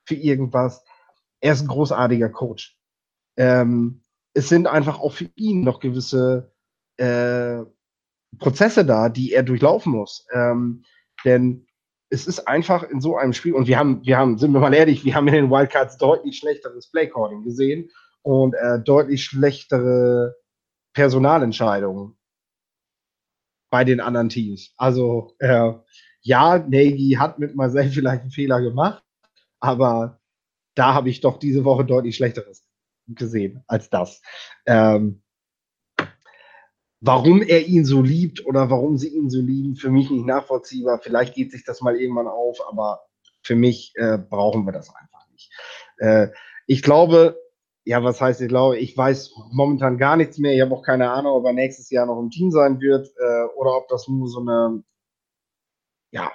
[0.06, 0.82] für irgendwas.
[1.40, 2.78] Er ist ein großartiger Coach.
[3.36, 4.02] Ähm,
[4.34, 6.52] es sind einfach auch für ihn noch gewisse
[6.96, 7.62] äh,
[8.38, 10.26] Prozesse da, die er durchlaufen muss.
[10.32, 10.84] Ähm,
[11.24, 11.66] denn
[12.10, 14.74] es ist einfach in so einem Spiel, und wir haben, wir haben, sind wir mal
[14.74, 17.90] ehrlich, wir haben in den Wildcards deutlich schlechteres Playcalling gesehen
[18.22, 20.36] und äh, deutlich schlechtere
[20.94, 22.16] Personalentscheidungen
[23.70, 24.72] bei den anderen Teams.
[24.76, 25.72] Also äh,
[26.22, 29.04] ja, Nagy hat mit Marcel vielleicht einen Fehler gemacht,
[29.60, 30.20] aber
[30.76, 32.64] da habe ich doch diese Woche deutlich schlechteres
[33.08, 34.22] gesehen als das.
[34.66, 35.22] Ähm,
[37.00, 40.98] Warum er ihn so liebt oder warum sie ihn so lieben, für mich nicht nachvollziehbar.
[40.98, 43.02] Vielleicht geht sich das mal irgendwann auf, aber
[43.42, 45.52] für mich äh, brauchen wir das einfach nicht.
[45.98, 46.28] Äh,
[46.66, 47.38] ich glaube,
[47.84, 50.54] ja, was heißt, ich glaube, ich weiß momentan gar nichts mehr.
[50.54, 53.44] Ich habe auch keine Ahnung, ob er nächstes Jahr noch im Team sein wird äh,
[53.56, 54.82] oder ob das nur so eine,
[56.10, 56.32] ja,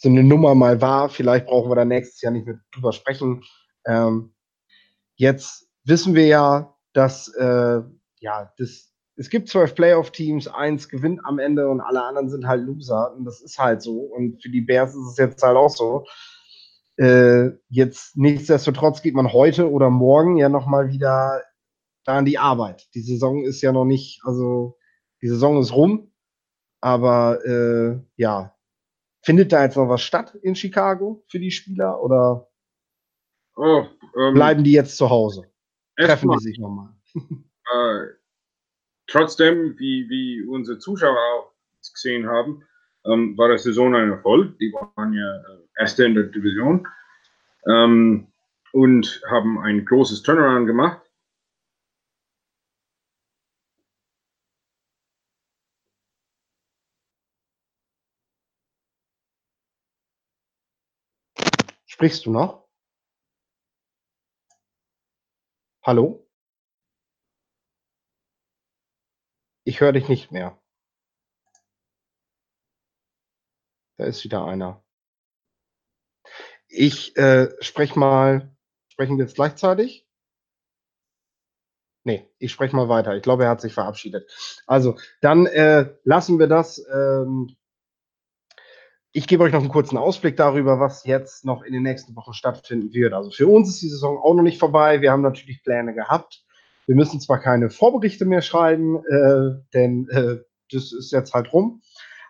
[0.00, 1.08] so eine Nummer mal war.
[1.08, 3.42] Vielleicht brauchen wir da nächstes Jahr nicht mehr drüber sprechen.
[3.84, 4.32] Ähm,
[5.16, 7.80] jetzt wissen wir ja, dass äh,
[8.20, 12.64] ja, das es gibt zwölf Playoff-Teams, eins gewinnt am Ende und alle anderen sind halt
[12.64, 13.12] Loser.
[13.16, 13.98] Und das ist halt so.
[13.98, 16.06] Und für die Bears ist es jetzt halt auch so.
[16.96, 21.42] Äh, jetzt nichtsdestotrotz geht man heute oder morgen ja nochmal wieder
[22.04, 22.88] da an die Arbeit.
[22.94, 24.78] Die Saison ist ja noch nicht, also
[25.20, 26.12] die Saison ist rum,
[26.80, 28.54] aber äh, ja,
[29.28, 32.48] findet da jetzt noch was statt in Chicago für die Spieler oder
[33.56, 33.84] oh,
[34.18, 35.42] ähm, bleiben die jetzt zu Hause?
[35.98, 36.94] Treffen die sich nochmal?
[37.70, 38.06] Äh,
[39.08, 41.52] trotzdem, wie, wie unsere Zuschauer auch
[41.92, 42.64] gesehen haben,
[43.04, 44.58] ähm, war der Saison ein Erfolg.
[44.58, 46.88] Die waren ja äh, Erste in der Division
[47.66, 48.28] ähm,
[48.72, 51.02] und haben ein großes Turnaround gemacht.
[61.98, 62.64] Sprichst du noch?
[65.84, 66.24] Hallo?
[69.64, 70.62] Ich höre dich nicht mehr.
[73.96, 74.84] Da ist wieder einer.
[76.68, 78.56] Ich äh, spreche mal.
[78.92, 80.06] Sprechen wir jetzt gleichzeitig?
[82.04, 83.16] Nee, ich spreche mal weiter.
[83.16, 84.30] Ich glaube, er hat sich verabschiedet.
[84.68, 86.78] Also, dann äh, lassen wir das.
[86.78, 87.56] Ähm,
[89.12, 92.34] ich gebe euch noch einen kurzen Ausblick darüber, was jetzt noch in den nächsten Wochen
[92.34, 93.14] stattfinden wird.
[93.14, 95.00] Also für uns ist die Saison auch noch nicht vorbei.
[95.00, 96.44] Wir haben natürlich Pläne gehabt.
[96.86, 100.38] Wir müssen zwar keine Vorberichte mehr schreiben, äh, denn äh,
[100.70, 101.82] das ist jetzt halt rum.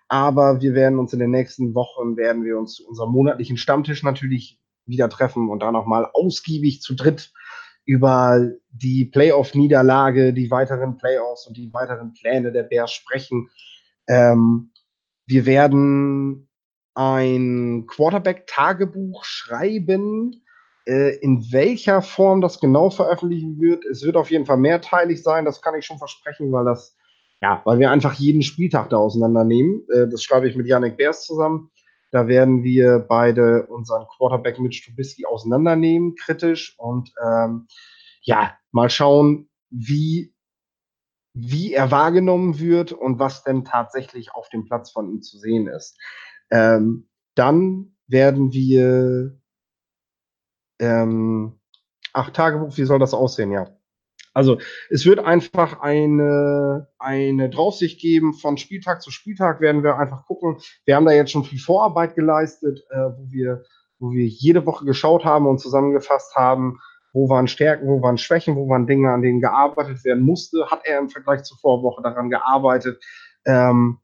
[0.08, 4.02] Aber wir werden uns in den nächsten Wochen, werden wir uns zu unserem monatlichen Stammtisch
[4.02, 7.32] natürlich wieder treffen und da nochmal ausgiebig zu dritt
[7.84, 13.50] über die Playoff-Niederlage, die weiteren Playoffs und die weiteren Pläne der Bears sprechen.
[14.06, 14.70] Ähm,
[15.26, 16.47] wir werden
[16.98, 20.42] ein Quarterback-Tagebuch schreiben,
[20.84, 23.84] äh, in welcher Form das genau veröffentlichen wird.
[23.84, 26.96] Es wird auf jeden Fall mehrteilig sein, das kann ich schon versprechen, weil das,
[27.40, 29.86] ja, weil wir einfach jeden Spieltag da auseinandernehmen.
[29.94, 31.70] Äh, das schreibe ich mit Yannick Beers zusammen.
[32.10, 37.68] Da werden wir beide unseren Quarterback mit Stubisky auseinandernehmen, kritisch und ähm,
[38.22, 40.34] ja, mal schauen, wie,
[41.32, 45.68] wie er wahrgenommen wird und was denn tatsächlich auf dem Platz von ihm zu sehen
[45.68, 45.96] ist.
[46.50, 49.38] Ähm, dann werden wir
[50.80, 51.58] ähm,
[52.12, 53.68] ach, Tagebuch, wie soll das aussehen, ja.
[54.34, 60.26] Also es wird einfach eine, eine Draufsicht geben von Spieltag zu Spieltag, werden wir einfach
[60.26, 60.58] gucken.
[60.84, 63.64] Wir haben da jetzt schon viel Vorarbeit geleistet, äh, wo, wir,
[63.98, 66.78] wo wir jede Woche geschaut haben und zusammengefasst haben,
[67.12, 70.70] wo waren Stärken, wo waren Schwächen, wo waren Dinge, an denen gearbeitet werden musste.
[70.70, 73.02] Hat er im Vergleich zur Vorwoche daran gearbeitet,
[73.44, 73.98] ähm,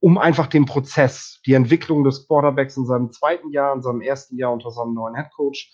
[0.00, 4.36] um einfach den Prozess, die Entwicklung des Quarterbacks in seinem zweiten Jahr, in seinem ersten
[4.36, 5.72] Jahr unter seinem neuen Headcoach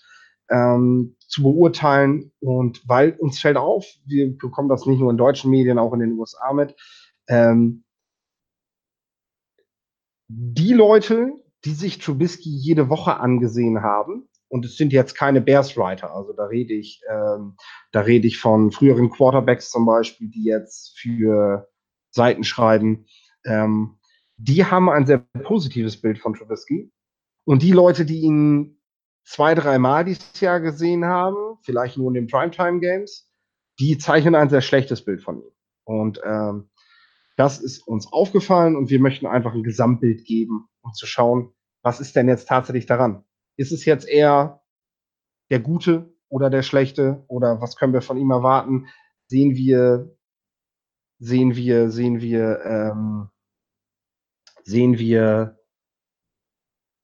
[0.50, 2.32] ähm, zu beurteilen.
[2.40, 6.00] Und weil uns fällt auf, wir bekommen das nicht nur in deutschen Medien, auch in
[6.00, 6.76] den USA mit,
[7.28, 7.84] ähm,
[10.28, 11.32] die Leute,
[11.64, 16.44] die sich Trubisky jede Woche angesehen haben, und es sind jetzt keine Bears-Writer, also da
[16.44, 17.56] rede ich, ähm,
[17.90, 21.70] da rede ich von früheren Quarterbacks zum Beispiel, die jetzt für
[22.10, 23.06] Seiten schreiben,
[23.46, 23.98] ähm,
[24.42, 26.90] die haben ein sehr positives Bild von Trubisky.
[27.44, 28.80] Und die Leute, die ihn
[29.24, 33.30] zwei, dreimal dieses Jahr gesehen haben, vielleicht nur in den Primetime-Games,
[33.78, 35.52] die zeichnen ein sehr schlechtes Bild von ihm.
[35.84, 36.70] Und ähm,
[37.36, 42.00] das ist uns aufgefallen und wir möchten einfach ein Gesamtbild geben, um zu schauen, was
[42.00, 43.24] ist denn jetzt tatsächlich daran?
[43.56, 44.62] Ist es jetzt eher
[45.50, 48.88] der Gute oder der Schlechte oder was können wir von ihm erwarten?
[49.28, 50.16] Sehen wir,
[51.18, 53.28] sehen wir, sehen wir, ähm,
[54.64, 55.58] sehen wir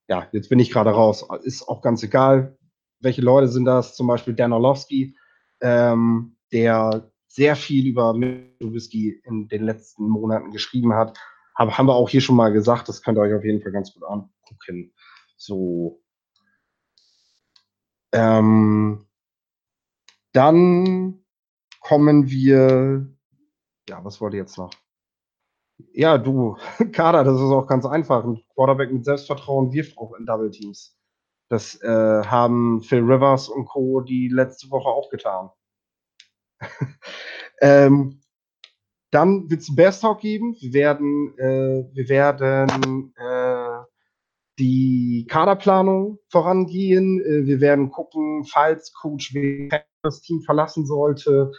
[0.09, 1.25] ja, jetzt bin ich gerade raus.
[1.43, 2.57] Ist auch ganz egal,
[2.99, 3.95] welche Leute sind das.
[3.95, 5.15] Zum Beispiel Dan Orlovsky,
[5.61, 11.17] ähm, der sehr viel über Whisky in den letzten Monaten geschrieben hat.
[11.55, 13.71] Hab, haben wir auch hier schon mal gesagt, das könnt ihr euch auf jeden Fall
[13.71, 14.93] ganz gut angucken.
[15.37, 16.01] So.
[18.11, 19.05] Ähm,
[20.33, 21.23] dann
[21.81, 23.07] kommen wir,
[23.87, 24.71] ja, was wollte jetzt noch?
[25.93, 26.57] Ja, du,
[26.91, 28.23] Kader, das ist auch ganz einfach.
[28.23, 30.97] Ein Quarterback mit Selbstvertrauen wirft auch in Double Teams.
[31.49, 34.01] Das äh, haben Phil Rivers und Co.
[34.01, 35.49] die letzte Woche auch getan.
[37.61, 38.21] ähm,
[39.11, 40.55] dann wird es einen Bears Talk geben.
[40.59, 43.85] Wir werden, äh, wir werden äh,
[44.59, 47.19] die Kaderplanung vorangehen.
[47.21, 49.69] Äh, wir werden gucken, falls Coach W
[50.03, 51.51] das Team verlassen sollte,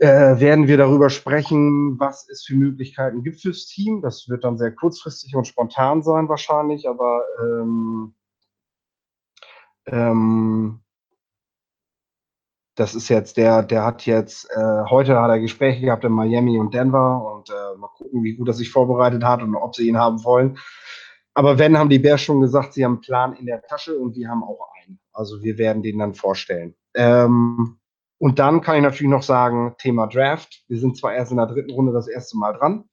[0.00, 4.02] äh, werden wir darüber sprechen, was es für Möglichkeiten gibt fürs Team.
[4.02, 8.14] Das wird dann sehr kurzfristig und spontan sein wahrscheinlich, aber ähm,
[9.86, 10.80] ähm,
[12.74, 16.58] das ist jetzt der, der hat jetzt, äh, heute hat er Gespräche gehabt in Miami
[16.58, 19.86] und Denver und äh, mal gucken, wie gut er sich vorbereitet hat und ob sie
[19.86, 20.58] ihn haben wollen.
[21.34, 24.16] Aber wenn, haben die Bears schon gesagt, sie haben einen Plan in der Tasche und
[24.16, 24.98] wir haben auch einen.
[25.12, 26.74] Also wir werden den dann vorstellen.
[26.94, 27.78] Ähm,
[28.24, 30.64] und dann kann ich natürlich noch sagen, Thema Draft.
[30.66, 32.88] Wir sind zwar erst in der dritten Runde das erste Mal dran.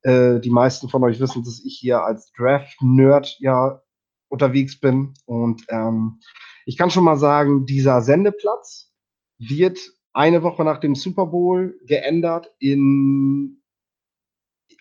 [0.00, 3.82] Äh, die meisten von euch wissen, dass ich hier als Draft-Nerd ja
[4.30, 5.12] unterwegs bin.
[5.26, 6.20] Und ähm,
[6.64, 8.90] ich kann schon mal sagen, dieser Sendeplatz
[9.36, 9.78] wird
[10.14, 13.62] eine Woche nach dem Super Bowl geändert in,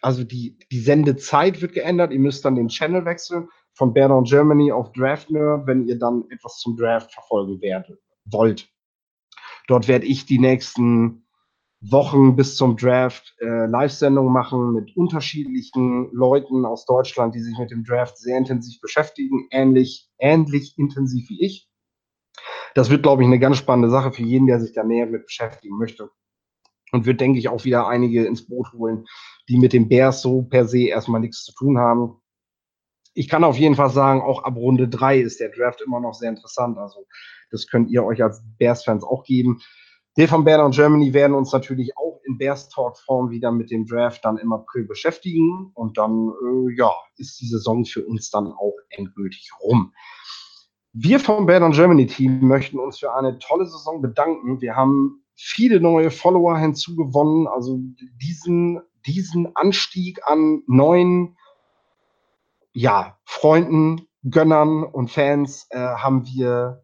[0.01, 2.13] also die, die Sendezeit wird geändert.
[2.13, 6.23] Ihr müsst dann den Channel wechseln von Bernard Germany auf Draft Nerd, wenn ihr dann
[6.29, 8.71] etwas zum Draft verfolgen werdet, wollt.
[9.71, 11.23] Dort werde ich die nächsten
[11.79, 17.71] Wochen bis zum Draft äh, Live-Sendungen machen mit unterschiedlichen Leuten aus Deutschland, die sich mit
[17.71, 21.69] dem Draft sehr intensiv beschäftigen, ähnlich, ähnlich intensiv wie ich.
[22.75, 25.23] Das wird, glaube ich, eine ganz spannende Sache für jeden, der sich da näher mit
[25.23, 26.09] beschäftigen möchte.
[26.91, 29.05] Und wird, denke ich, auch wieder einige ins Boot holen,
[29.47, 32.20] die mit dem Bears so per se erstmal nichts zu tun haben.
[33.13, 36.13] Ich kann auf jeden Fall sagen, auch ab Runde drei ist der Draft immer noch
[36.13, 36.77] sehr interessant.
[36.77, 37.05] Also
[37.49, 39.61] das könnt ihr euch als Bears-Fans auch geben.
[40.15, 43.71] Wir von Bear und Germany werden uns natürlich auch in Bears Talk Form wieder mit
[43.71, 48.29] dem Draft dann im April beschäftigen und dann äh, ja ist die Saison für uns
[48.29, 49.93] dann auch endgültig rum.
[50.91, 54.59] Wir vom Bear und Germany Team möchten uns für eine tolle Saison bedanken.
[54.59, 57.79] Wir haben viele neue Follower hinzugewonnen, also
[58.21, 61.37] diesen diesen Anstieg an neuen
[62.73, 66.83] ja, Freunden, Gönnern und Fans äh, haben wir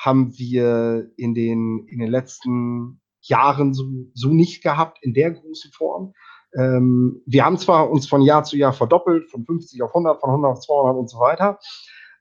[0.00, 5.72] haben wir in den, in den letzten Jahren so, so nicht gehabt in der großen
[5.72, 6.14] Form.
[6.56, 10.30] Ähm, wir haben zwar uns von Jahr zu Jahr verdoppelt, von 50 auf 100, von
[10.30, 11.58] 100 auf 200 und so weiter,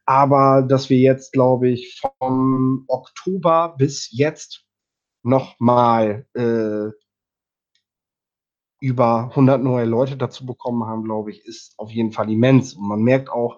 [0.06, 4.66] aber dass wir jetzt, glaube ich, vom Oktober bis jetzt
[5.24, 6.92] nochmal äh,
[8.80, 12.74] über 100 neue Leute dazu bekommen haben, glaube ich, ist auf jeden Fall immens.
[12.74, 13.58] Und man merkt auch,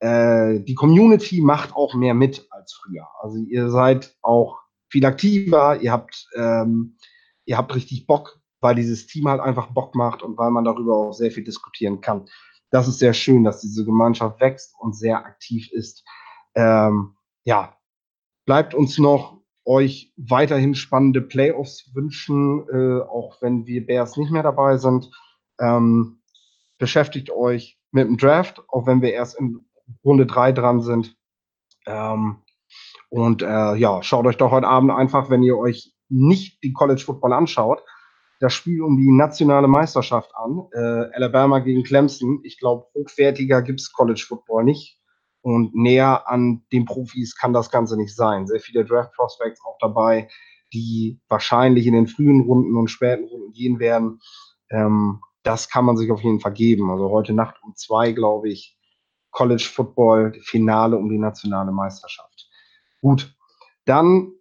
[0.00, 3.08] äh, die Community macht auch mehr mit als früher.
[3.20, 4.58] Also ihr seid auch
[4.88, 6.96] viel aktiver, ihr habt, ähm,
[7.44, 10.96] ihr habt richtig Bock, weil dieses Team halt einfach Bock macht und weil man darüber
[10.96, 12.26] auch sehr viel diskutieren kann.
[12.70, 16.04] Das ist sehr schön, dass diese Gemeinschaft wächst und sehr aktiv ist.
[16.54, 17.76] Ähm, ja,
[18.46, 24.42] bleibt uns noch euch weiterhin spannende Playoffs wünschen, äh, auch wenn wir Bears nicht mehr
[24.42, 25.10] dabei sind.
[25.60, 26.20] Ähm,
[26.78, 29.60] beschäftigt euch mit dem Draft, auch wenn wir erst in
[30.04, 31.16] Runde 3 dran sind.
[31.86, 32.38] Ähm,
[33.10, 37.02] und äh, ja, schaut euch doch heute Abend einfach, wenn ihr euch nicht die College
[37.04, 37.82] Football anschaut,
[38.40, 40.66] das Spiel um die nationale Meisterschaft an.
[40.72, 42.40] Äh, Alabama gegen Clemson.
[42.42, 44.99] Ich glaube, hochwertiger gibt's College Football nicht.
[45.42, 48.46] Und näher an den Profis kann das Ganze nicht sein.
[48.46, 50.28] Sehr viele Draft Prospects auch dabei,
[50.72, 54.20] die wahrscheinlich in den frühen Runden und späten Runden gehen werden.
[54.70, 56.90] Ähm, das kann man sich auf jeden Fall geben.
[56.90, 58.78] Also heute Nacht um zwei, glaube ich,
[59.30, 62.48] College Football Finale um die nationale Meisterschaft.
[63.00, 63.34] Gut,
[63.86, 64.32] dann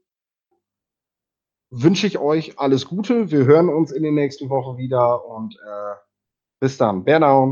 [1.69, 3.31] wünsche ich euch alles Gute.
[3.31, 5.95] Wir hören uns in den nächsten Wochen wieder und äh,
[6.59, 7.05] bis dann.
[7.05, 7.47] Down.